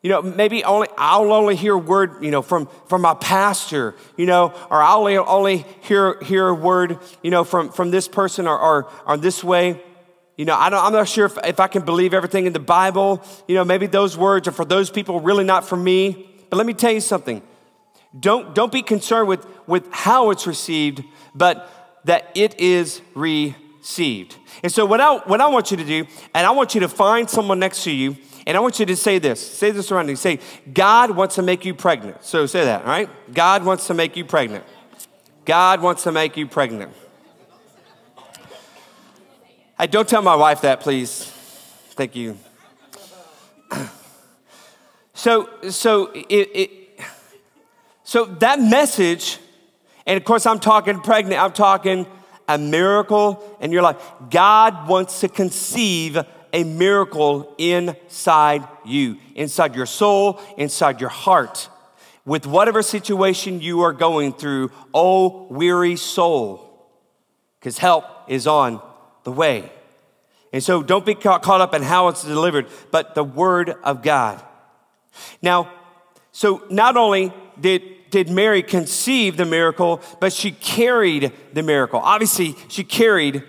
You 0.00 0.10
know, 0.10 0.22
maybe 0.22 0.62
only 0.62 0.86
I'll 0.96 1.32
only 1.32 1.56
hear 1.56 1.74
a 1.74 1.78
word, 1.78 2.22
you 2.22 2.30
know, 2.30 2.40
from, 2.40 2.68
from 2.86 3.02
my 3.02 3.14
pastor, 3.14 3.96
you 4.16 4.26
know, 4.26 4.54
or 4.70 4.80
I'll 4.80 5.00
only, 5.00 5.16
only 5.16 5.66
hear, 5.82 6.20
hear 6.22 6.46
a 6.46 6.54
word, 6.54 6.98
you 7.22 7.32
know, 7.32 7.42
from, 7.42 7.70
from 7.70 7.90
this 7.90 8.06
person 8.06 8.46
or, 8.46 8.56
or, 8.56 8.90
or 9.06 9.16
this 9.16 9.42
way. 9.42 9.82
You 10.36 10.44
know, 10.44 10.54
I 10.54 10.68
am 10.68 10.92
not 10.92 11.08
sure 11.08 11.26
if, 11.26 11.36
if 11.44 11.58
I 11.58 11.66
can 11.66 11.84
believe 11.84 12.14
everything 12.14 12.46
in 12.46 12.52
the 12.52 12.60
Bible. 12.60 13.24
You 13.48 13.56
know, 13.56 13.64
maybe 13.64 13.88
those 13.88 14.16
words 14.16 14.46
are 14.46 14.52
for 14.52 14.64
those 14.64 14.88
people, 14.88 15.20
really 15.20 15.42
not 15.42 15.66
for 15.66 15.76
me. 15.76 16.30
But 16.48 16.58
let 16.58 16.66
me 16.66 16.74
tell 16.74 16.92
you 16.92 17.00
something. 17.00 17.42
Don't, 18.18 18.54
don't 18.54 18.70
be 18.70 18.82
concerned 18.82 19.26
with, 19.26 19.44
with 19.66 19.86
how 19.90 20.30
it's 20.30 20.46
received, 20.46 21.02
but 21.34 21.68
that 22.04 22.30
it 22.34 22.58
is 22.60 23.00
received. 23.14 24.36
And 24.62 24.72
so, 24.72 24.86
what 24.86 25.00
I, 25.00 25.16
what 25.18 25.40
I 25.40 25.46
want 25.48 25.70
you 25.70 25.76
to 25.76 25.84
do, 25.84 26.06
and 26.34 26.46
I 26.46 26.50
want 26.50 26.74
you 26.74 26.80
to 26.80 26.88
find 26.88 27.28
someone 27.28 27.58
next 27.58 27.84
to 27.84 27.90
you, 27.90 28.16
and 28.46 28.56
I 28.56 28.60
want 28.60 28.80
you 28.80 28.86
to 28.86 28.96
say 28.96 29.18
this. 29.18 29.40
Say 29.40 29.70
this 29.70 29.92
around 29.92 30.08
you. 30.08 30.16
Say, 30.16 30.40
God 30.72 31.10
wants 31.10 31.34
to 31.36 31.42
make 31.42 31.64
you 31.64 31.74
pregnant. 31.74 32.24
So 32.24 32.46
say 32.46 32.64
that, 32.64 32.82
all 32.82 32.88
right? 32.88 33.08
God 33.34 33.64
wants 33.64 33.86
to 33.88 33.94
make 33.94 34.16
you 34.16 34.24
pregnant. 34.24 34.64
God 35.44 35.82
wants 35.82 36.02
to 36.04 36.12
make 36.12 36.36
you 36.36 36.46
pregnant. 36.46 36.92
Hey, 39.78 39.86
don't 39.86 40.08
tell 40.08 40.22
my 40.22 40.34
wife 40.34 40.62
that, 40.62 40.80
please. 40.80 41.24
Thank 41.90 42.16
you. 42.16 42.38
So, 45.14 45.48
so 45.68 46.12
it, 46.12 46.50
it 46.54 47.00
so 48.04 48.24
that 48.24 48.60
message 48.60 49.40
and 50.08 50.16
of 50.16 50.24
course, 50.24 50.46
I'm 50.46 50.58
talking 50.58 51.00
pregnant, 51.00 51.40
I'm 51.40 51.52
talking 51.52 52.06
a 52.48 52.56
miracle 52.56 53.56
in 53.60 53.70
your 53.72 53.82
life. 53.82 53.96
God 54.30 54.88
wants 54.88 55.20
to 55.20 55.28
conceive 55.28 56.18
a 56.50 56.64
miracle 56.64 57.54
inside 57.58 58.66
you, 58.86 59.18
inside 59.34 59.76
your 59.76 59.84
soul, 59.84 60.40
inside 60.56 61.02
your 61.02 61.10
heart. 61.10 61.68
With 62.24 62.46
whatever 62.46 62.80
situation 62.80 63.60
you 63.60 63.82
are 63.82 63.92
going 63.92 64.32
through, 64.32 64.70
oh, 64.94 65.46
weary 65.50 65.96
soul, 65.96 66.90
because 67.60 67.76
help 67.76 68.04
is 68.28 68.46
on 68.46 68.80
the 69.24 69.32
way. 69.32 69.70
And 70.54 70.64
so 70.64 70.82
don't 70.82 71.04
be 71.04 71.14
caught 71.14 71.46
up 71.46 71.74
in 71.74 71.82
how 71.82 72.08
it's 72.08 72.22
delivered, 72.22 72.66
but 72.90 73.14
the 73.14 73.24
word 73.24 73.74
of 73.84 74.02
God. 74.02 74.42
Now, 75.42 75.70
so 76.32 76.62
not 76.70 76.96
only 76.96 77.30
did 77.60 77.82
did 78.10 78.30
Mary 78.30 78.62
conceive 78.62 79.36
the 79.36 79.44
miracle, 79.44 80.00
but 80.20 80.32
she 80.32 80.52
carried 80.52 81.32
the 81.52 81.62
miracle. 81.62 82.00
Obviously, 82.00 82.56
she 82.68 82.84
carried 82.84 83.42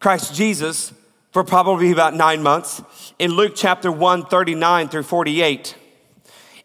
Christ 0.00 0.34
Jesus 0.34 0.92
for 1.32 1.44
probably 1.44 1.92
about 1.92 2.14
nine 2.14 2.42
months. 2.42 2.82
In 3.18 3.32
Luke 3.32 3.52
chapter 3.54 3.92
1, 3.92 4.26
39 4.26 4.88
through 4.88 5.02
48, 5.02 5.76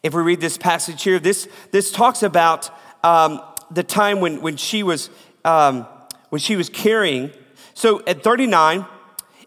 if 0.01 0.13
we 0.13 0.21
read 0.21 0.41
this 0.41 0.57
passage 0.57 1.03
here, 1.03 1.19
this, 1.19 1.47
this 1.71 1.91
talks 1.91 2.23
about 2.23 2.69
um, 3.03 3.41
the 3.71 3.83
time 3.83 4.19
when, 4.19 4.41
when, 4.41 4.57
she 4.57 4.83
was, 4.83 5.09
um, 5.45 5.87
when 6.29 6.39
she 6.39 6.55
was 6.55 6.69
carrying. 6.69 7.31
So 7.73 8.03
at 8.05 8.23
39, 8.23 8.85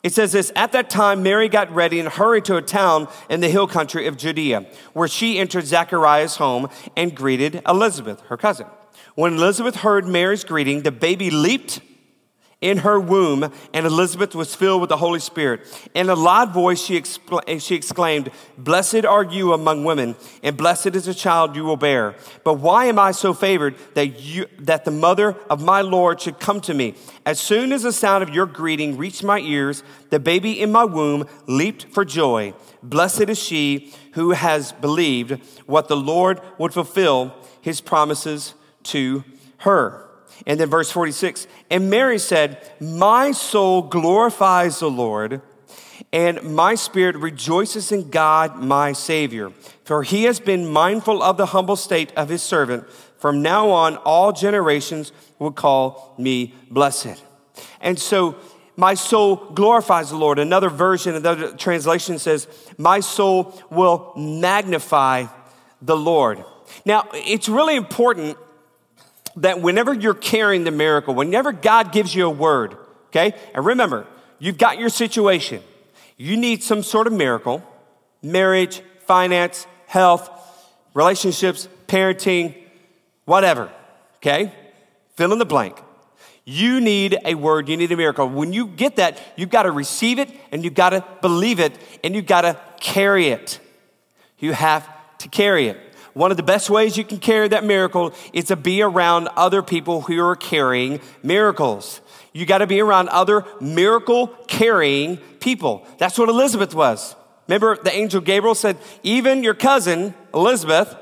it 0.06 0.14
says 0.14 0.30
this 0.30 0.52
At 0.54 0.70
that 0.70 0.88
time, 0.88 1.24
Mary 1.24 1.48
got 1.48 1.74
ready 1.74 1.98
and 1.98 2.08
hurried 2.08 2.44
to 2.44 2.56
a 2.56 2.62
town 2.62 3.08
in 3.28 3.40
the 3.40 3.48
hill 3.48 3.66
country 3.66 4.06
of 4.06 4.16
Judea, 4.16 4.64
where 4.92 5.08
she 5.08 5.40
entered 5.40 5.66
Zachariah's 5.66 6.36
home 6.36 6.68
and 6.96 7.12
greeted 7.12 7.60
Elizabeth, 7.66 8.20
her 8.28 8.36
cousin. 8.36 8.68
When 9.16 9.34
Elizabeth 9.34 9.74
heard 9.74 10.06
Mary's 10.06 10.44
greeting, 10.44 10.82
the 10.82 10.92
baby 10.92 11.28
leaped 11.28 11.80
in 12.62 12.78
her 12.78 12.98
womb, 12.98 13.52
and 13.74 13.84
Elizabeth 13.84 14.34
was 14.34 14.54
filled 14.54 14.80
with 14.80 14.88
the 14.88 14.96
Holy 14.96 15.20
Spirit. 15.20 15.60
In 15.94 16.08
a 16.08 16.14
loud 16.14 16.54
voice, 16.54 16.82
she, 16.82 17.02
she 17.58 17.74
exclaimed, 17.74 18.30
Blessed 18.56 19.04
are 19.04 19.24
you 19.24 19.52
among 19.52 19.84
women, 19.84 20.16
and 20.42 20.56
blessed 20.56 20.96
is 20.96 21.04
the 21.04 21.12
child 21.12 21.54
you 21.54 21.64
will 21.64 21.76
bear. 21.76 22.14
But 22.44 22.54
why 22.54 22.86
am 22.86 22.98
I 22.98 23.12
so 23.12 23.34
favored 23.34 23.74
that, 23.94 24.20
you, 24.20 24.46
that 24.60 24.86
the 24.86 24.90
mother 24.90 25.36
of 25.50 25.62
my 25.62 25.82
Lord 25.82 26.22
should 26.22 26.40
come 26.40 26.62
to 26.62 26.72
me? 26.72 26.94
As 27.26 27.38
soon 27.38 27.72
as 27.72 27.82
the 27.82 27.92
sound 27.92 28.22
of 28.22 28.30
your 28.30 28.46
greeting 28.46 28.96
reached 28.96 29.22
my 29.22 29.38
ears, 29.38 29.82
the 30.08 30.18
baby 30.18 30.58
in 30.58 30.72
my 30.72 30.84
womb 30.84 31.28
leaped 31.46 31.92
for 31.92 32.06
joy. 32.06 32.54
Blessed 32.82 33.28
is 33.28 33.38
she 33.38 33.92
who 34.12 34.30
has 34.30 34.72
believed 34.72 35.42
what 35.66 35.88
the 35.88 35.96
Lord 35.96 36.40
would 36.56 36.72
fulfill 36.72 37.34
his 37.60 37.82
promises 37.82 38.54
to 38.84 39.24
her. 39.58 40.05
And 40.44 40.60
then 40.60 40.68
verse 40.68 40.90
46 40.90 41.46
And 41.70 41.88
Mary 41.88 42.18
said, 42.18 42.58
My 42.80 43.32
soul 43.32 43.82
glorifies 43.82 44.80
the 44.80 44.90
Lord, 44.90 45.40
and 46.12 46.42
my 46.42 46.74
spirit 46.74 47.16
rejoices 47.16 47.92
in 47.92 48.10
God, 48.10 48.56
my 48.56 48.92
Savior. 48.92 49.52
For 49.84 50.02
he 50.02 50.24
has 50.24 50.40
been 50.40 50.66
mindful 50.66 51.22
of 51.22 51.36
the 51.36 51.46
humble 51.46 51.76
state 51.76 52.12
of 52.16 52.28
his 52.28 52.42
servant. 52.42 52.88
From 53.18 53.40
now 53.40 53.70
on, 53.70 53.96
all 53.98 54.32
generations 54.32 55.12
will 55.38 55.52
call 55.52 56.14
me 56.18 56.54
blessed. 56.70 57.22
And 57.80 57.98
so, 57.98 58.36
my 58.76 58.92
soul 58.92 59.36
glorifies 59.36 60.10
the 60.10 60.16
Lord. 60.16 60.38
Another 60.38 60.68
version, 60.68 61.14
another 61.14 61.52
translation 61.52 62.18
says, 62.18 62.46
My 62.76 63.00
soul 63.00 63.58
will 63.70 64.12
magnify 64.16 65.26
the 65.80 65.96
Lord. 65.96 66.44
Now, 66.84 67.08
it's 67.14 67.48
really 67.48 67.76
important 67.76 68.36
that 69.36 69.60
whenever 69.60 69.92
you're 69.92 70.14
carrying 70.14 70.64
the 70.64 70.70
miracle, 70.70 71.14
whenever 71.14 71.52
God 71.52 71.92
gives 71.92 72.14
you 72.14 72.26
a 72.26 72.30
word, 72.30 72.76
okay, 73.08 73.34
and 73.54 73.64
remember, 73.64 74.06
you've 74.38 74.58
got 74.58 74.78
your 74.78 74.88
situation. 74.88 75.62
You 76.16 76.36
need 76.36 76.62
some 76.62 76.82
sort 76.82 77.06
of 77.06 77.12
miracle 77.12 77.62
marriage, 78.22 78.82
finance, 79.06 79.66
health, 79.86 80.30
relationships, 80.94 81.68
parenting, 81.86 82.56
whatever, 83.24 83.70
okay? 84.16 84.52
Fill 85.14 85.32
in 85.32 85.38
the 85.38 85.44
blank. 85.44 85.80
You 86.44 86.80
need 86.80 87.18
a 87.24 87.34
word, 87.34 87.68
you 87.68 87.76
need 87.76 87.92
a 87.92 87.96
miracle. 87.96 88.28
When 88.28 88.52
you 88.52 88.66
get 88.66 88.96
that, 88.96 89.20
you've 89.36 89.50
got 89.50 89.64
to 89.64 89.72
receive 89.72 90.18
it 90.18 90.30
and 90.52 90.64
you've 90.64 90.74
got 90.74 90.90
to 90.90 91.04
believe 91.20 91.60
it 91.60 91.76
and 92.02 92.14
you've 92.14 92.26
got 92.26 92.42
to 92.42 92.58
carry 92.80 93.28
it. 93.28 93.60
You 94.38 94.52
have 94.52 94.88
to 95.18 95.28
carry 95.28 95.68
it. 95.68 95.78
One 96.16 96.30
of 96.30 96.38
the 96.38 96.42
best 96.42 96.70
ways 96.70 96.96
you 96.96 97.04
can 97.04 97.18
carry 97.18 97.46
that 97.48 97.62
miracle 97.62 98.14
is 98.32 98.46
to 98.46 98.56
be 98.56 98.80
around 98.80 99.28
other 99.36 99.60
people 99.60 100.00
who 100.00 100.18
are 100.24 100.34
carrying 100.34 101.02
miracles. 101.22 102.00
You 102.32 102.46
got 102.46 102.58
to 102.58 102.66
be 102.66 102.80
around 102.80 103.10
other 103.10 103.44
miracle 103.60 104.28
carrying 104.46 105.18
people. 105.40 105.86
That's 105.98 106.18
what 106.18 106.30
Elizabeth 106.30 106.74
was. 106.74 107.14
Remember, 107.46 107.76
the 107.76 107.94
angel 107.94 108.22
Gabriel 108.22 108.54
said, 108.54 108.78
even 109.02 109.42
your 109.42 109.52
cousin, 109.52 110.14
Elizabeth, 110.32 110.96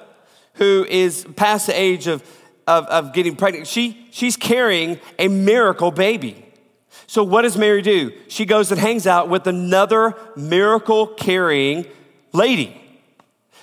who 0.55 0.85
is 0.89 1.25
past 1.37 1.69
the 1.69 1.81
age 1.81 2.09
of, 2.09 2.21
of, 2.67 2.85
of 2.87 3.13
getting 3.13 3.37
pregnant, 3.37 3.69
she, 3.69 4.09
she's 4.11 4.37
carrying 4.37 4.99
a 5.17 5.29
miracle 5.29 5.93
baby. 5.93 6.45
So, 7.07 7.23
what 7.23 7.43
does 7.43 7.57
Mary 7.57 7.83
do? 7.83 8.11
She 8.27 8.47
goes 8.47 8.73
and 8.73 8.81
hangs 8.81 9.07
out 9.07 9.29
with 9.29 9.47
another 9.47 10.17
miracle 10.35 11.07
carrying 11.07 11.87
lady. 12.33 12.81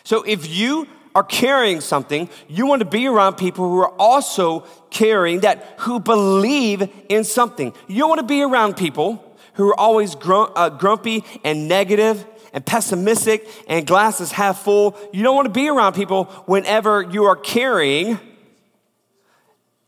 So, 0.05 0.23
if 0.23 0.47
you 0.47 0.87
are 1.13 1.23
carrying 1.23 1.81
something, 1.81 2.29
you 2.47 2.65
want 2.65 2.79
to 2.79 2.85
be 2.85 3.07
around 3.07 3.35
people 3.35 3.67
who 3.67 3.79
are 3.79 3.93
also 3.99 4.61
carrying 4.89 5.41
that, 5.41 5.75
who 5.79 5.99
believe 5.99 6.89
in 7.09 7.23
something. 7.23 7.73
You 7.87 7.99
don't 7.99 8.09
want 8.09 8.21
to 8.21 8.27
be 8.27 8.41
around 8.41 8.77
people 8.77 9.37
who 9.53 9.69
are 9.69 9.79
always 9.79 10.15
uh, 10.15 10.69
grumpy 10.69 11.23
and 11.43 11.67
negative 11.67 12.25
and 12.53 12.65
pessimistic 12.65 13.47
and 13.67 13.85
glasses 13.85 14.31
half 14.31 14.63
full. 14.63 14.97
You 15.11 15.23
don't 15.23 15.35
want 15.35 15.47
to 15.47 15.53
be 15.53 15.69
around 15.69 15.93
people 15.93 16.25
whenever 16.45 17.01
you 17.01 17.25
are 17.25 17.35
carrying 17.35 18.19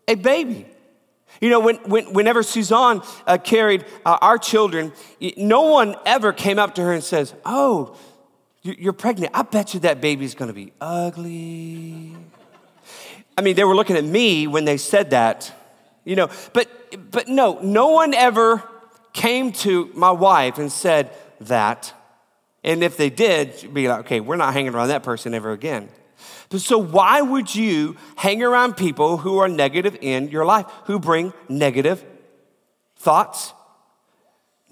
a 0.07 0.15
baby. 0.15 0.65
You 1.41 1.49
know, 1.49 1.59
when, 1.59 1.75
when, 1.77 2.13
whenever 2.13 2.43
Suzanne 2.43 3.01
uh, 3.27 3.37
carried 3.37 3.85
uh, 4.05 4.17
our 4.21 4.37
children, 4.37 4.93
no 5.35 5.63
one 5.63 5.95
ever 6.05 6.31
came 6.31 6.59
up 6.59 6.75
to 6.75 6.83
her 6.83 6.93
and 6.93 7.03
says, 7.03 7.33
Oh, 7.43 7.97
you're 8.63 8.93
pregnant. 8.93 9.31
I 9.35 9.43
bet 9.43 9.73
you 9.73 9.81
that 9.81 10.01
baby's 10.01 10.35
gonna 10.35 10.53
be 10.53 10.71
ugly. 10.79 12.15
I 13.37 13.41
mean, 13.41 13.55
they 13.55 13.63
were 13.63 13.75
looking 13.75 13.97
at 13.97 14.03
me 14.03 14.47
when 14.47 14.65
they 14.65 14.77
said 14.77 15.09
that, 15.11 15.51
you 16.05 16.15
know, 16.15 16.29
but, 16.53 16.69
but 17.11 17.27
no, 17.27 17.59
no 17.61 17.89
one 17.89 18.13
ever 18.13 18.63
came 19.11 19.51
to 19.51 19.89
my 19.93 20.11
wife 20.11 20.57
and 20.57 20.71
said 20.71 21.11
that. 21.41 21.93
And 22.63 22.83
if 22.83 22.95
they 22.95 23.09
did, 23.09 23.73
be 23.73 23.87
like, 23.87 24.01
okay, 24.01 24.19
we're 24.19 24.35
not 24.35 24.53
hanging 24.53 24.73
around 24.73 24.89
that 24.89 25.03
person 25.03 25.33
ever 25.33 25.51
again. 25.51 25.89
So, 26.51 26.77
why 26.77 27.19
would 27.19 27.53
you 27.53 27.97
hang 28.15 28.43
around 28.43 28.77
people 28.77 29.17
who 29.17 29.39
are 29.39 29.47
negative 29.47 29.97
in 30.01 30.29
your 30.29 30.45
life, 30.45 30.67
who 30.85 30.99
bring 30.99 31.33
negative 31.49 32.05
thoughts, 32.95 33.53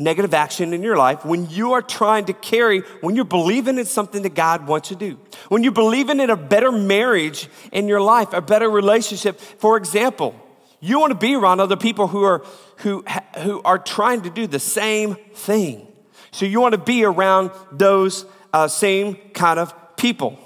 negative 0.04 0.34
action 0.34 0.74
in 0.74 0.84
your 0.84 0.98
life 0.98 1.24
when 1.26 1.50
you 1.50 1.74
are 1.74 1.82
trying 1.82 2.26
to 2.26 2.34
carry, 2.34 2.82
when 3.02 3.16
you're 3.16 3.26
believing 3.26 3.78
in 3.78 3.86
something 3.86 4.22
that 4.24 4.36
God 4.36 4.68
wants 4.68 4.90
to 4.90 4.96
do, 4.96 5.20
when 5.50 5.64
you're 5.64 5.72
believing 5.72 6.20
in 6.20 6.30
a 6.30 6.36
better 6.36 6.72
marriage 6.72 7.50
in 7.72 7.88
your 7.88 8.02
life, 8.02 8.34
a 8.34 8.42
better 8.42 8.70
relationship? 8.70 9.40
For 9.40 9.78
example, 9.78 10.36
you 10.80 11.00
want 11.00 11.12
to 11.12 11.18
be 11.18 11.36
around 11.36 11.60
other 11.60 11.78
people 11.78 12.08
who 12.08 12.24
are, 12.24 12.44
who, 12.78 13.04
who 13.40 13.62
are 13.64 13.78
trying 13.78 14.24
to 14.24 14.30
do 14.30 14.48
the 14.48 14.60
same 14.60 15.16
thing. 15.34 15.88
So, 16.32 16.46
you 16.46 16.60
want 16.60 16.74
to 16.74 16.80
be 16.80 17.04
around 17.04 17.52
those 17.72 18.26
uh, 18.54 18.68
same 18.68 19.16
kind 19.34 19.60
of 19.60 19.74
people. 19.98 20.40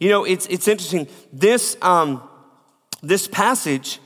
You 0.00 0.10
know, 0.10 0.24
it's, 0.24 0.46
it's 0.46 0.68
interesting. 0.68 1.08
This, 1.32 1.76
um, 1.82 2.28
this 3.02 3.26
passage 3.26 4.00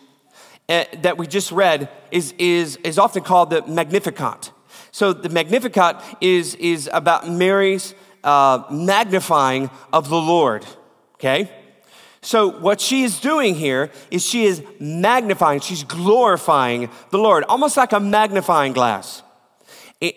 uh, 0.68 0.84
that 1.02 1.18
we 1.18 1.26
just 1.26 1.52
read 1.52 1.88
is, 2.10 2.32
is, 2.38 2.76
is 2.84 2.98
often 2.98 3.22
called 3.22 3.50
the 3.50 3.62
Magnificat. 3.66 4.51
So 4.92 5.14
the 5.14 5.30
Magnificat 5.30 6.02
is, 6.20 6.54
is 6.56 6.88
about 6.92 7.28
Mary's 7.28 7.94
uh, 8.22 8.62
magnifying 8.70 9.70
of 9.90 10.10
the 10.10 10.20
Lord, 10.20 10.66
okay? 11.14 11.50
So 12.20 12.48
what 12.48 12.78
she 12.80 13.02
is 13.02 13.18
doing 13.18 13.54
here 13.54 13.90
is 14.10 14.24
she 14.24 14.44
is 14.44 14.62
magnifying, 14.78 15.60
she's 15.60 15.82
glorifying 15.82 16.90
the 17.10 17.18
Lord, 17.18 17.44
almost 17.44 17.76
like 17.76 17.92
a 17.92 18.00
magnifying 18.00 18.74
glass. 18.74 19.22
It, 20.00 20.14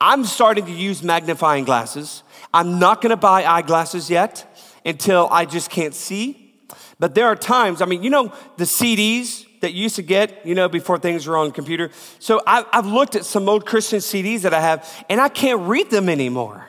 I'm 0.00 0.24
starting 0.24 0.64
to 0.64 0.72
use 0.72 1.02
magnifying 1.02 1.64
glasses. 1.64 2.22
I'm 2.54 2.78
not 2.78 3.02
gonna 3.02 3.18
buy 3.18 3.44
eyeglasses 3.44 4.08
yet 4.08 4.46
until 4.84 5.28
I 5.30 5.44
just 5.44 5.68
can't 5.68 5.94
see. 5.94 6.54
But 6.98 7.14
there 7.14 7.26
are 7.26 7.36
times, 7.36 7.82
I 7.82 7.84
mean, 7.84 8.02
you 8.02 8.10
know, 8.10 8.32
the 8.56 8.64
CDs 8.64 9.44
that 9.60 9.72
you 9.72 9.82
used 9.82 9.96
to 9.96 10.02
get, 10.02 10.44
you 10.46 10.54
know, 10.54 10.68
before 10.68 10.98
things 10.98 11.26
were 11.26 11.36
on 11.36 11.50
computer. 11.50 11.90
So 12.18 12.40
I, 12.46 12.64
I've 12.72 12.86
looked 12.86 13.16
at 13.16 13.24
some 13.24 13.48
old 13.48 13.66
Christian 13.66 13.98
CDs 13.98 14.42
that 14.42 14.54
I 14.54 14.60
have, 14.60 15.04
and 15.08 15.20
I 15.20 15.28
can't 15.28 15.60
read 15.62 15.90
them 15.90 16.08
anymore. 16.08 16.66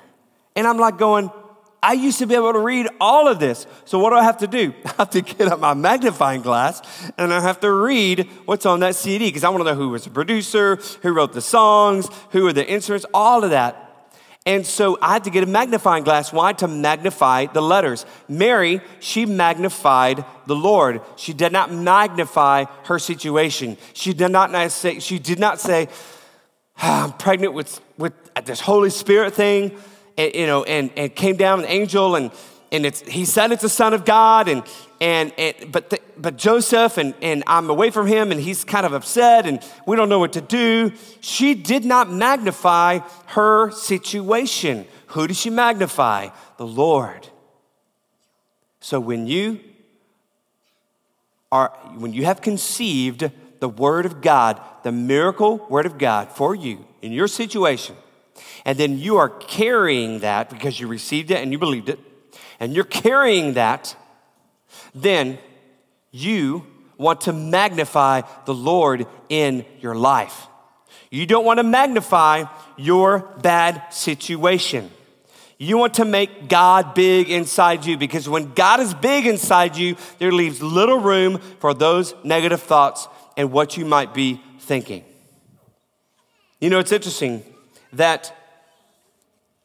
And 0.55 0.67
I'm 0.67 0.77
like 0.77 0.97
going, 0.97 1.31
I 1.81 1.93
used 1.93 2.19
to 2.19 2.25
be 2.25 2.35
able 2.35 2.53
to 2.53 2.59
read 2.59 2.87
all 2.99 3.27
of 3.27 3.39
this. 3.39 3.65
So 3.85 3.99
what 3.99 4.09
do 4.09 4.17
I 4.17 4.23
have 4.23 4.37
to 4.39 4.47
do? 4.47 4.73
I 4.85 4.93
have 4.97 5.09
to 5.11 5.21
get 5.21 5.47
up 5.47 5.59
my 5.59 5.73
magnifying 5.73 6.41
glass 6.41 6.81
and 7.17 7.33
I 7.33 7.39
have 7.39 7.59
to 7.61 7.71
read 7.71 8.27
what's 8.45 8.65
on 8.65 8.81
that 8.81 8.95
CD 8.95 9.27
because 9.27 9.43
I 9.43 9.49
want 9.49 9.61
to 9.61 9.71
know 9.71 9.75
who 9.75 9.89
was 9.89 10.03
the 10.03 10.09
producer, 10.09 10.77
who 11.01 11.13
wrote 11.13 11.33
the 11.33 11.41
songs, 11.41 12.09
who 12.31 12.43
were 12.43 12.53
the 12.53 12.67
instruments, 12.67 13.05
all 13.13 13.43
of 13.43 13.51
that. 13.51 13.88
And 14.49 14.65
so 14.65 14.97
I 14.99 15.13
had 15.13 15.25
to 15.25 15.29
get 15.29 15.43
a 15.43 15.45
magnifying 15.45 16.03
glass. 16.03 16.33
Why? 16.33 16.53
To 16.53 16.67
magnify 16.67 17.45
the 17.45 17.61
letters. 17.61 18.03
Mary, 18.27 18.81
she 18.99 19.27
magnified 19.27 20.25
the 20.47 20.55
Lord. 20.55 21.01
She 21.17 21.33
did 21.33 21.51
not 21.51 21.71
magnify 21.71 22.65
her 22.85 22.97
situation. 22.97 23.77
She 23.93 24.11
did 24.11 24.31
not 24.31 24.71
say, 24.71 24.97
she 24.97 25.19
did 25.19 25.37
not 25.37 25.59
say, 25.59 25.87
ah, 26.79 27.03
I'm 27.03 27.13
pregnant 27.13 27.53
with, 27.53 27.79
with 27.99 28.13
this 28.43 28.59
Holy 28.59 28.89
Spirit 28.89 29.35
thing, 29.35 29.77
and, 30.17 30.33
you 30.33 30.47
know, 30.47 30.63
and, 30.63 30.89
and 30.97 31.15
came 31.15 31.35
down 31.35 31.59
an 31.59 31.67
angel 31.67 32.15
and 32.15 32.31
and 32.71 32.85
it's, 32.85 33.01
he 33.01 33.25
said 33.25 33.51
it's 33.51 33.63
the 33.63 33.69
son 33.69 33.93
of 33.93 34.05
God, 34.05 34.47
and, 34.47 34.63
and, 35.01 35.33
and 35.37 35.71
but, 35.71 35.89
the, 35.89 35.99
but 36.17 36.37
Joseph, 36.37 36.97
and, 36.97 37.13
and 37.21 37.43
I'm 37.47 37.69
away 37.69 37.89
from 37.89 38.07
him, 38.07 38.31
and 38.31 38.41
he's 38.41 38.63
kind 38.63 38.85
of 38.85 38.93
upset, 38.93 39.45
and 39.45 39.63
we 39.85 39.95
don't 39.95 40.09
know 40.09 40.19
what 40.19 40.33
to 40.33 40.41
do. 40.41 40.91
She 41.21 41.53
did 41.53 41.85
not 41.85 42.11
magnify 42.11 42.99
her 43.27 43.71
situation. 43.71 44.85
Who 45.07 45.27
did 45.27 45.37
she 45.37 45.49
magnify? 45.49 46.29
The 46.57 46.67
Lord. 46.67 47.27
So 48.81 48.99
when 48.99 49.27
you 49.27 49.59
are, 51.51 51.69
when 51.95 52.13
you 52.13 52.25
have 52.25 52.41
conceived 52.41 53.31
the 53.59 53.69
word 53.69 54.05
of 54.05 54.21
God, 54.21 54.61
the 54.83 54.91
miracle 54.91 55.65
word 55.69 55.85
of 55.85 55.97
God 55.97 56.31
for 56.31 56.55
you 56.55 56.85
in 57.01 57.11
your 57.11 57.27
situation, 57.27 57.95
and 58.65 58.77
then 58.77 58.97
you 58.97 59.17
are 59.17 59.29
carrying 59.29 60.19
that 60.19 60.49
because 60.49 60.79
you 60.79 60.87
received 60.87 61.31
it 61.31 61.37
and 61.37 61.51
you 61.51 61.57
believed 61.57 61.89
it, 61.89 61.99
and 62.59 62.73
you're 62.73 62.83
carrying 62.83 63.53
that, 63.53 63.95
then 65.01 65.37
you 66.11 66.65
want 66.97 67.21
to 67.21 67.33
magnify 67.33 68.21
the 68.45 68.53
Lord 68.53 69.07
in 69.29 69.65
your 69.79 69.95
life. 69.95 70.47
You 71.09 71.25
don't 71.25 71.45
want 71.45 71.57
to 71.57 71.63
magnify 71.63 72.45
your 72.77 73.19
bad 73.41 73.83
situation. 73.91 74.91
You 75.57 75.77
want 75.77 75.95
to 75.95 76.05
make 76.05 76.47
God 76.47 76.93
big 76.93 77.29
inside 77.29 77.85
you 77.85 77.97
because 77.97 78.29
when 78.29 78.53
God 78.53 78.79
is 78.79 78.93
big 78.93 79.25
inside 79.25 79.75
you, 79.75 79.97
there 80.17 80.31
leaves 80.31 80.61
little 80.61 80.99
room 80.99 81.39
for 81.59 81.73
those 81.73 82.13
negative 82.23 82.61
thoughts 82.61 83.07
and 83.35 83.51
what 83.51 83.75
you 83.75 83.85
might 83.85 84.13
be 84.13 84.41
thinking. 84.59 85.03
You 86.61 86.69
know, 86.69 86.79
it's 86.79 86.91
interesting 86.91 87.43
that 87.93 88.35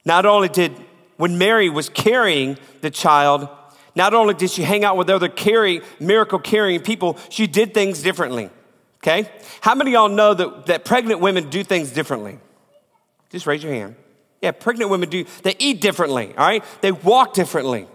not 0.03 0.25
only 0.25 0.49
did 0.49 0.73
when 1.17 1.37
Mary 1.37 1.69
was 1.69 1.89
carrying 1.89 2.57
the 2.81 2.89
child, 2.89 3.47
not 3.95 4.13
only 4.13 4.33
did 4.33 4.51
she 4.51 4.63
hang 4.63 4.83
out 4.83 4.97
with 4.97 5.09
other 5.09 5.29
carry, 5.29 5.81
miracle 5.99 6.39
carrying 6.39 6.81
people, 6.81 7.17
she 7.29 7.47
did 7.47 7.73
things 7.73 8.01
differently. 8.01 8.49
Okay? 8.97 9.29
How 9.61 9.75
many 9.75 9.91
of 9.91 9.93
y'all 9.93 10.09
know 10.09 10.33
that, 10.33 10.65
that 10.65 10.85
pregnant 10.85 11.19
women 11.19 11.49
do 11.49 11.63
things 11.63 11.91
differently? 11.91 12.39
Just 13.29 13.45
raise 13.45 13.63
your 13.63 13.73
hand. 13.73 13.95
Yeah, 14.41 14.51
pregnant 14.51 14.91
women 14.91 15.09
do, 15.09 15.25
they 15.43 15.55
eat 15.59 15.81
differently, 15.81 16.33
all 16.37 16.45
right? 16.45 16.63
They 16.81 16.91
walk 16.91 17.33
differently. 17.33 17.87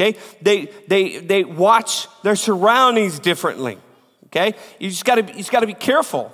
Okay? 0.00 0.18
They 0.40 0.66
they 0.88 1.18
they 1.18 1.44
watch 1.44 2.08
their 2.22 2.36
surroundings 2.36 3.18
differently. 3.18 3.78
Okay? 4.26 4.54
You 4.78 4.88
just 4.88 5.04
gotta 5.04 5.22
you 5.22 5.38
just 5.38 5.52
gotta 5.52 5.66
be 5.66 5.74
careful. 5.74 6.32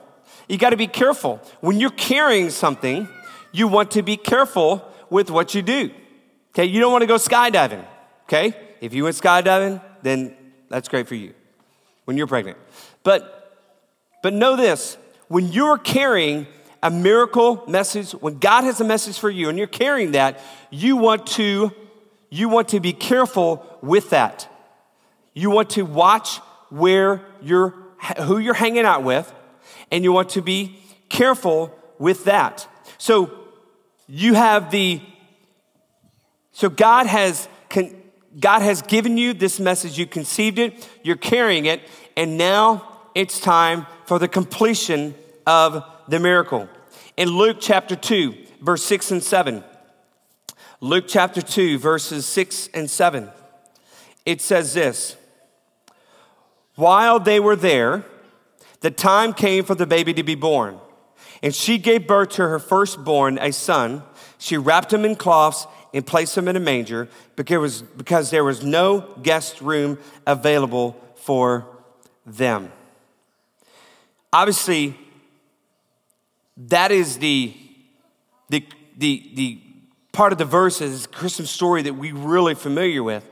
You 0.49 0.59
gotta 0.59 0.77
be 0.77 0.87
careful. 0.87 1.41
When 1.61 1.81
you're 1.81 1.91
carrying 1.91 2.51
something, 2.51 3.09
you 3.53 3.67
want 3.67 3.93
to 3.93 4.03
be 4.03 4.17
careful 4.17 4.87
with 5.11 5.31
what 5.31 5.55
you 5.55 5.63
do. 5.63 5.91
Okay, 6.51 6.67
you 6.67 6.81
don't 6.81 6.93
want 6.93 7.03
to 7.03 7.07
go 7.07 7.17
skydiving. 7.17 7.85
Okay, 8.25 8.55
if 8.81 8.95
you 8.95 9.05
went 9.05 9.17
skydiving, 9.17 9.83
then 10.03 10.37
that's 10.69 10.89
great 10.89 11.09
for 11.09 11.15
you 11.15 11.35
when 12.05 12.17
you're 12.17 12.27
pregnant. 12.27 12.59
But 13.03 13.33
but 14.23 14.33
know 14.33 14.57
this: 14.57 14.97
when 15.29 15.53
you're 15.53 15.79
carrying 15.79 16.47
a 16.83 16.91
miracle 16.91 17.65
message, 17.69 18.13
when 18.13 18.39
God 18.39 18.65
has 18.65 18.81
a 18.81 18.85
message 18.85 19.19
for 19.19 19.31
you, 19.31 19.49
and 19.49 19.59
you're 19.59 19.67
carrying 19.67 20.13
that, 20.13 20.41
you 20.71 20.97
want 20.97 21.27
to 21.29 21.73
you 22.31 22.49
want 22.49 22.69
to 22.69 22.81
be 22.81 22.93
careful 22.93 23.65
with 23.83 24.11
that. 24.11 24.49
You 25.35 25.51
want 25.51 25.71
to 25.71 25.83
watch 25.83 26.39
where 26.71 27.23
you're 27.43 27.75
who 28.23 28.39
you're 28.39 28.55
hanging 28.55 28.85
out 28.85 29.03
with, 29.03 29.33
and 29.91 30.05
you 30.05 30.13
want 30.13 30.31
to 30.31 30.43
be 30.43 30.79
careful 31.09 31.77
with 31.99 32.25
that. 32.25 32.67
So 32.99 33.31
you 34.09 34.35
have 34.35 34.71
the 34.71 35.01
so 36.57 36.71
God 36.71 37.07
has, 37.07 37.49
God 38.39 38.63
has 38.63 38.83
given 38.83 39.17
you 39.17 39.33
this 39.33 39.59
message. 39.59 39.99
You 39.99 40.07
conceived 40.07 40.59
it, 40.59 40.89
you're 41.03 41.17
carrying 41.17 41.67
it, 41.67 41.81
and 42.17 42.37
now 42.37 42.87
it's 43.15 43.41
time 43.41 43.87
for 44.05 44.19
the 44.19 44.29
completion 44.29 45.15
of 45.47 45.85
the 46.09 46.21
miracle. 46.21 46.69
In 47.17 47.31
Luke 47.31 47.59
chapter 47.61 47.97
2, 47.97 48.35
verse 48.61 48.85
6 48.85 49.11
and 49.13 49.23
7, 49.23 49.65
Luke 50.81 51.07
chapter 51.09 51.41
2, 51.41 51.79
verses 51.79 52.27
6 52.27 52.69
and 52.75 52.91
7, 52.91 53.31
it 54.27 54.43
says 54.43 54.75
this 54.75 55.17
While 56.75 57.21
they 57.21 57.41
were 57.41 57.57
there, 57.57 58.05
the 58.81 58.91
time 58.91 59.33
came 59.33 59.65
for 59.65 59.75
the 59.75 59.87
baby 59.87 60.13
to 60.15 60.23
be 60.23 60.35
born. 60.35 60.79
And 61.43 61.55
she 61.55 61.79
gave 61.79 62.07
birth 62.07 62.31
to 62.31 62.49
her 62.49 62.59
firstborn, 62.59 63.39
a 63.39 63.53
son. 63.53 64.03
She 64.39 64.57
wrapped 64.57 64.93
him 64.93 65.05
in 65.05 65.17
cloths 65.17 65.67
and 65.95 66.07
place 66.07 66.37
him 66.37 66.49
in 66.49 66.57
a 66.57 66.61
manger 66.61 67.09
because, 67.37 68.31
there 68.31 68.45
was 68.45 68.63
no 68.65 69.01
guest 69.23 69.61
room 69.61 69.99
available 70.27 70.97
for 71.17 71.67
them. 72.25 72.71
Obviously, 74.33 74.97
that 76.57 76.91
is 76.91 77.19
the, 77.19 77.55
the, 78.49 78.67
the, 78.97 79.31
the 79.35 79.61
part 80.13 80.33
of 80.33 80.39
the 80.39 80.45
verses, 80.45 81.07
Christmas 81.07 81.51
story 81.51 81.83
that 81.83 81.95
we're 81.95 82.15
really 82.15 82.55
familiar 82.55 83.03
with. 83.03 83.29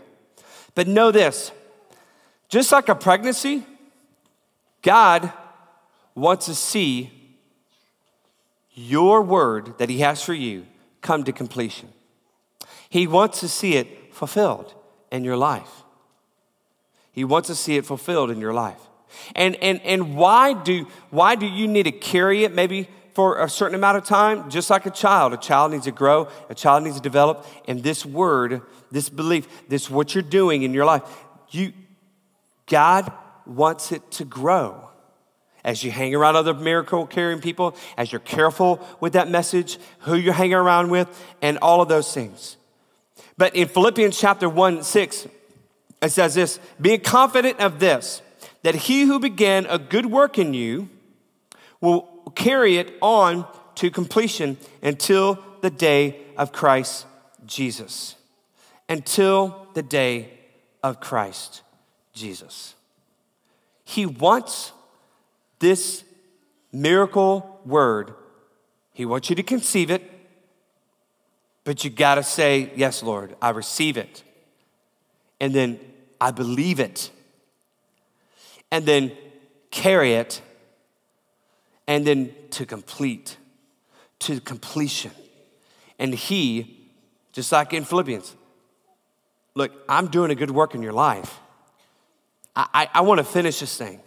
But 0.74 0.88
know 0.88 1.10
this 1.10 1.52
just 2.48 2.70
like 2.72 2.88
a 2.88 2.94
pregnancy, 2.94 3.64
God 4.82 5.32
wants 6.14 6.46
to 6.46 6.54
see 6.54 7.10
your 8.74 9.22
word 9.22 9.78
that 9.78 9.88
He 9.88 10.00
has 10.00 10.22
for 10.22 10.34
you 10.34 10.66
come 11.00 11.24
to 11.24 11.32
completion. 11.32 11.88
He 12.94 13.08
wants 13.08 13.40
to 13.40 13.48
see 13.48 13.74
it 13.74 14.14
fulfilled 14.14 14.72
in 15.10 15.24
your 15.24 15.36
life. 15.36 15.82
He 17.10 17.24
wants 17.24 17.48
to 17.48 17.56
see 17.56 17.76
it 17.76 17.84
fulfilled 17.84 18.30
in 18.30 18.40
your 18.40 18.54
life. 18.54 18.78
And, 19.34 19.56
and, 19.56 19.80
and 19.82 20.14
why, 20.14 20.52
do, 20.52 20.86
why 21.10 21.34
do 21.34 21.44
you 21.44 21.66
need 21.66 21.86
to 21.86 21.90
carry 21.90 22.44
it 22.44 22.54
maybe 22.54 22.88
for 23.12 23.42
a 23.42 23.48
certain 23.48 23.74
amount 23.74 23.98
of 23.98 24.04
time? 24.04 24.48
Just 24.48 24.70
like 24.70 24.86
a 24.86 24.92
child. 24.92 25.32
A 25.32 25.36
child 25.36 25.72
needs 25.72 25.86
to 25.86 25.90
grow, 25.90 26.28
a 26.48 26.54
child 26.54 26.84
needs 26.84 26.94
to 26.94 27.02
develop. 27.02 27.44
And 27.66 27.82
this 27.82 28.06
word, 28.06 28.62
this 28.92 29.08
belief, 29.08 29.48
this 29.68 29.90
what 29.90 30.14
you're 30.14 30.22
doing 30.22 30.62
in 30.62 30.72
your 30.72 30.84
life, 30.84 31.02
you, 31.50 31.72
God 32.66 33.12
wants 33.44 33.90
it 33.90 34.08
to 34.12 34.24
grow. 34.24 34.88
As 35.64 35.82
you 35.82 35.90
hang 35.90 36.14
around 36.14 36.36
other 36.36 36.54
miracle 36.54 37.08
carrying 37.08 37.40
people, 37.40 37.76
as 37.96 38.12
you're 38.12 38.20
careful 38.20 38.86
with 39.00 39.14
that 39.14 39.28
message, 39.28 39.80
who 40.02 40.14
you're 40.14 40.32
hanging 40.32 40.54
around 40.54 40.90
with, 40.90 41.08
and 41.42 41.58
all 41.58 41.82
of 41.82 41.88
those 41.88 42.14
things. 42.14 42.56
But 43.36 43.56
in 43.56 43.68
Philippians 43.68 44.18
chapter 44.18 44.48
1, 44.48 44.82
6, 44.82 45.28
it 46.02 46.10
says 46.10 46.34
this 46.34 46.60
being 46.80 47.00
confident 47.00 47.60
of 47.60 47.80
this, 47.80 48.22
that 48.62 48.74
he 48.74 49.02
who 49.02 49.18
began 49.18 49.66
a 49.66 49.78
good 49.78 50.06
work 50.06 50.38
in 50.38 50.54
you 50.54 50.88
will 51.80 52.02
carry 52.34 52.76
it 52.78 52.94
on 53.00 53.46
to 53.76 53.90
completion 53.90 54.56
until 54.82 55.38
the 55.60 55.70
day 55.70 56.20
of 56.36 56.52
Christ 56.52 57.06
Jesus. 57.46 58.14
Until 58.88 59.66
the 59.74 59.82
day 59.82 60.30
of 60.82 61.00
Christ 61.00 61.62
Jesus. 62.12 62.74
He 63.84 64.06
wants 64.06 64.72
this 65.58 66.04
miracle 66.72 67.60
word, 67.64 68.14
He 68.92 69.04
wants 69.04 69.30
you 69.30 69.36
to 69.36 69.42
conceive 69.42 69.90
it, 69.90 70.10
but 71.64 71.82
you 71.82 71.90
gotta 71.90 72.22
say, 72.22 72.70
Yes, 72.76 73.02
Lord, 73.02 73.34
I 73.40 73.50
receive 73.50 73.96
it. 73.96 74.22
And 75.40 75.54
then 75.54 75.80
I 76.20 76.30
believe 76.30 76.78
it. 76.78 77.10
And 78.70 78.86
then 78.86 79.12
carry 79.70 80.14
it. 80.14 80.40
And 81.86 82.06
then 82.06 82.34
to 82.50 82.64
complete, 82.64 83.36
to 84.20 84.40
completion. 84.40 85.10
And 85.98 86.14
He, 86.14 86.90
just 87.32 87.50
like 87.52 87.72
in 87.72 87.84
Philippians, 87.84 88.34
look, 89.54 89.72
I'm 89.88 90.08
doing 90.08 90.30
a 90.30 90.34
good 90.34 90.50
work 90.50 90.74
in 90.74 90.82
your 90.82 90.92
life. 90.92 91.40
I, 92.56 92.66
I, 92.74 92.88
I 92.94 93.00
want 93.02 93.18
to 93.18 93.24
finish 93.24 93.60
this 93.60 93.76
thing. 93.76 94.00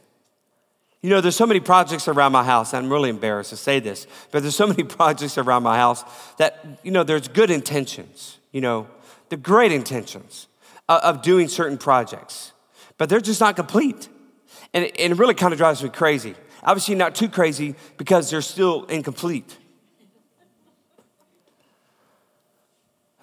You 1.02 1.12
know, 1.12 1.22
there's 1.22 1.36
so 1.36 1.46
many 1.46 1.60
projects 1.60 2.08
around 2.08 2.32
my 2.32 2.44
house. 2.44 2.74
I'm 2.74 2.92
really 2.92 3.10
embarrassed 3.10 3.52
to 3.52 3.58
say 3.58 3.80
this, 3.80 4.08
but 4.32 4.42
there's 4.42 4.56
so 4.56 4.68
many 4.68 4.84
projects 4.98 5.38
around 5.38 5.64
my 5.64 5.78
house 5.78 6.04
that, 6.38 6.66
you 6.84 6.92
know, 6.92 7.04
there's 7.04 7.28
good 7.28 7.52
intentions, 7.52 8.40
you 8.52 8.62
know, 8.62 8.88
the 9.30 9.38
great 9.38 9.72
intentions 9.72 10.48
of 10.90 11.22
doing 11.22 11.48
certain 11.48 11.78
projects, 11.78 12.54
but 12.98 13.10
they're 13.10 13.20
just 13.20 13.42
not 13.42 13.56
complete. 13.56 14.10
And 14.74 14.86
it, 14.86 15.00
and 15.00 15.14
it 15.14 15.20
really 15.20 15.34
kind 15.34 15.54
of 15.54 15.58
drives 15.58 15.84
me 15.84 15.90
crazy. 15.90 16.36
Obviously, 16.64 16.96
not 16.96 17.14
too 17.14 17.30
crazy 17.30 17.76
because 17.98 18.30
they're 18.30 18.42
still 18.42 18.86
incomplete. 18.86 19.58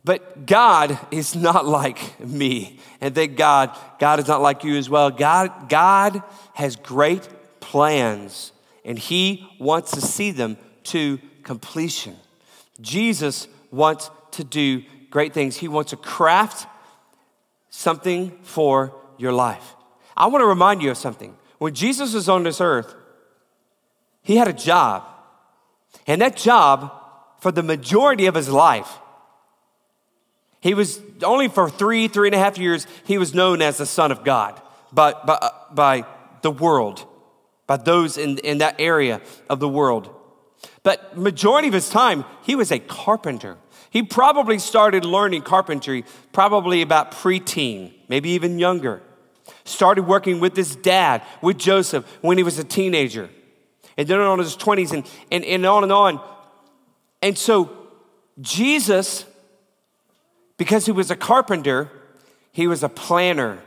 But 0.04 0.46
God 0.46 0.98
is 1.10 1.34
not 1.34 1.66
like 1.80 2.20
me. 2.20 2.78
And 3.00 3.14
thank 3.14 3.36
God, 3.36 3.76
God 3.98 4.20
is 4.20 4.28
not 4.28 4.40
like 4.40 4.64
you 4.64 4.76
as 4.76 4.88
well. 4.88 5.10
God, 5.10 5.68
God 5.68 6.22
has 6.54 6.76
great 6.76 7.26
plans, 7.64 8.52
and 8.84 8.98
He 8.98 9.48
wants 9.58 9.92
to 9.92 10.00
see 10.00 10.30
them 10.30 10.56
to 10.84 11.18
completion. 11.42 12.16
Jesus 12.80 13.48
wants 13.70 14.10
to 14.32 14.44
do 14.44 14.82
great 15.10 15.32
things. 15.32 15.56
He 15.56 15.68
wants 15.68 15.90
to 15.90 15.96
craft 15.96 16.68
something 17.70 18.38
for 18.42 18.94
your 19.16 19.32
life. 19.32 19.74
I 20.16 20.26
want 20.26 20.42
to 20.42 20.46
remind 20.46 20.82
you 20.82 20.90
of 20.90 20.96
something. 20.96 21.36
When 21.58 21.74
Jesus 21.74 22.14
was 22.14 22.28
on 22.28 22.42
this 22.42 22.60
earth, 22.60 22.94
he 24.22 24.36
had 24.36 24.48
a 24.48 24.52
job. 24.52 25.04
And 26.06 26.20
that 26.20 26.36
job, 26.36 26.92
for 27.40 27.50
the 27.50 27.62
majority 27.62 28.26
of 28.26 28.34
his 28.34 28.48
life, 28.48 28.98
he 30.60 30.74
was 30.74 31.00
only 31.22 31.48
for 31.48 31.68
three, 31.68 32.08
three 32.08 32.28
and 32.28 32.34
a 32.34 32.38
half 32.38 32.58
years, 32.58 32.86
he 33.04 33.18
was 33.18 33.34
known 33.34 33.62
as 33.62 33.78
the 33.78 33.86
Son 33.86 34.10
of 34.10 34.24
God 34.24 34.60
by, 34.92 35.12
by, 35.12 35.50
by 35.72 36.04
the 36.42 36.50
world, 36.50 37.06
by 37.66 37.76
those 37.76 38.18
in, 38.18 38.38
in 38.38 38.58
that 38.58 38.76
area 38.78 39.20
of 39.48 39.60
the 39.60 39.68
world. 39.68 40.14
But 40.82 41.16
majority 41.16 41.68
of 41.68 41.74
his 41.74 41.88
time, 41.88 42.24
he 42.42 42.54
was 42.54 42.70
a 42.70 42.78
carpenter. 42.78 43.56
He 43.90 44.02
probably 44.02 44.58
started 44.58 45.04
learning 45.04 45.42
carpentry 45.42 46.04
probably 46.32 46.82
about 46.82 47.12
preteen, 47.12 47.92
maybe 48.08 48.30
even 48.30 48.58
younger. 48.58 49.02
Started 49.64 50.02
working 50.02 50.40
with 50.40 50.56
his 50.56 50.76
dad, 50.76 51.22
with 51.40 51.58
Joseph, 51.58 52.04
when 52.20 52.38
he 52.38 52.44
was 52.44 52.58
a 52.58 52.64
teenager. 52.64 53.30
And 53.96 54.08
then 54.08 54.20
on 54.20 54.38
his 54.38 54.56
20s 54.56 54.92
and, 54.92 55.08
and, 55.30 55.44
and 55.44 55.64
on 55.64 55.84
and 55.84 55.92
on. 55.92 56.20
And 57.22 57.38
so 57.38 57.70
Jesus 58.40 59.24
because 60.56 60.86
he 60.86 60.92
was 60.92 61.10
a 61.10 61.16
carpenter, 61.16 61.90
he 62.52 62.66
was 62.66 62.82
a 62.82 62.88
planner. 62.88 63.58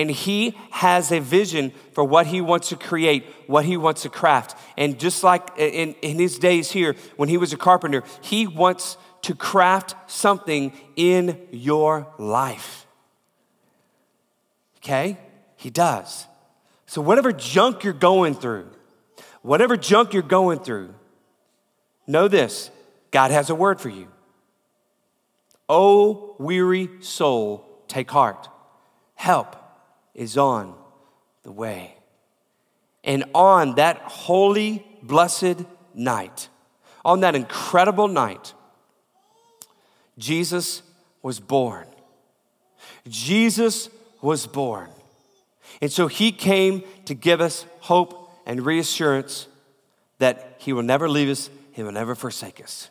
And 0.00 0.10
he 0.10 0.56
has 0.70 1.12
a 1.12 1.20
vision 1.20 1.72
for 1.92 2.02
what 2.02 2.26
he 2.26 2.40
wants 2.40 2.70
to 2.70 2.76
create, 2.76 3.26
what 3.46 3.66
he 3.66 3.76
wants 3.76 4.00
to 4.02 4.08
craft. 4.08 4.56
And 4.78 4.98
just 4.98 5.22
like 5.22 5.46
in, 5.58 5.92
in 6.00 6.18
his 6.18 6.38
days 6.38 6.70
here, 6.70 6.96
when 7.16 7.28
he 7.28 7.36
was 7.36 7.52
a 7.52 7.58
carpenter, 7.58 8.02
he 8.22 8.46
wants 8.46 8.96
to 9.22 9.34
craft 9.34 9.94
something 10.10 10.72
in 10.96 11.38
your 11.50 12.06
life. 12.16 12.86
Okay? 14.78 15.18
He 15.56 15.68
does. 15.68 16.26
So, 16.86 17.02
whatever 17.02 17.30
junk 17.30 17.84
you're 17.84 17.92
going 17.92 18.34
through, 18.34 18.70
whatever 19.42 19.76
junk 19.76 20.14
you're 20.14 20.22
going 20.22 20.60
through, 20.60 20.94
know 22.06 22.26
this 22.26 22.70
God 23.10 23.32
has 23.32 23.50
a 23.50 23.54
word 23.54 23.82
for 23.82 23.90
you. 23.90 24.08
O 25.68 26.36
weary 26.38 26.88
soul, 27.00 27.68
take 27.86 28.10
heart. 28.10 28.48
Help 29.14 29.59
is 30.14 30.36
on 30.36 30.74
the 31.42 31.52
way. 31.52 31.94
And 33.02 33.24
on 33.34 33.76
that 33.76 33.98
holy, 33.98 34.86
blessed 35.02 35.64
night, 35.94 36.48
on 37.04 37.20
that 37.20 37.34
incredible 37.34 38.08
night, 38.08 38.52
Jesus 40.18 40.82
was 41.22 41.40
born. 41.40 41.86
Jesus 43.08 43.88
was 44.20 44.46
born. 44.46 44.90
And 45.80 45.90
so 45.90 46.08
he 46.08 46.32
came 46.32 46.82
to 47.06 47.14
give 47.14 47.40
us 47.40 47.64
hope 47.80 48.30
and 48.44 48.64
reassurance 48.64 49.46
that 50.18 50.56
he 50.58 50.72
will 50.72 50.82
never 50.82 51.08
leave 51.08 51.30
us, 51.30 51.48
he 51.72 51.82
will 51.82 51.92
never 51.92 52.14
forsake 52.14 52.62
us. 52.62 52.90